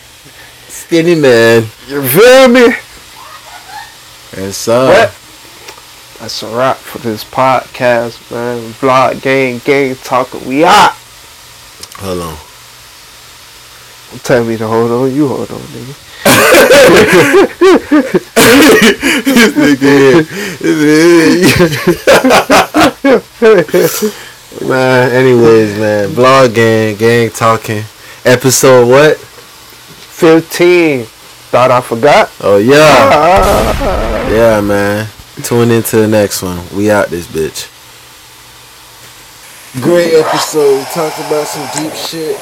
Skinny 0.69 1.17
man. 1.17 1.63
You 1.89 2.03
feel 2.07 2.49
me? 2.49 2.75
That's 4.31 4.69
all. 4.69 4.89
What? 4.89 5.11
That's 6.21 6.43
a 6.43 6.57
wrap 6.57 6.77
for 6.77 6.99
this 6.99 7.25
podcast, 7.25 8.31
man. 8.31 8.73
Vlog 8.75 9.21
gang, 9.23 9.59
gang 9.59 9.97
talker. 9.97 10.39
We 10.39 10.65
out. 10.65 10.93
Hold 11.97 12.21
on. 12.21 12.37
Don't 14.11 14.23
tell 14.23 14.45
me 14.45 14.57
to 14.57 14.67
hold 14.67 14.91
on. 14.91 15.15
You 15.15 15.29
hold 15.29 15.51
on, 15.51 15.59
nigga. 15.59 15.95
this 19.25 19.53
nigga 19.53 19.81
here. 19.81 20.23
This 20.61 20.77
nigga 23.03 24.13
here. 24.61 24.69
man, 24.69 25.13
anyways, 25.13 25.79
man. 25.79 26.09
Vlog 26.11 26.55
gang, 26.55 26.97
gang 26.97 27.31
talking. 27.31 27.85
Episode 28.25 28.89
what? 28.89 29.19
15. 29.19 31.05
Thought 31.05 31.71
I 31.71 31.81
forgot. 31.83 32.31
Oh 32.41 32.57
yeah. 32.57 32.81
Ah. 32.81 34.29
Yeah, 34.31 34.61
man. 34.63 35.09
Tune 35.43 35.71
into 35.71 35.97
the 35.97 36.09
next 36.09 36.43
one. 36.43 36.59
We 36.75 36.91
out 36.91 37.09
this 37.09 37.27
bitch. 37.27 37.71
Great 39.83 40.15
episode. 40.15 40.87
Talked 40.87 41.19
about 41.19 41.47
some 41.47 41.69
deep 41.83 41.93
shit. 41.93 42.41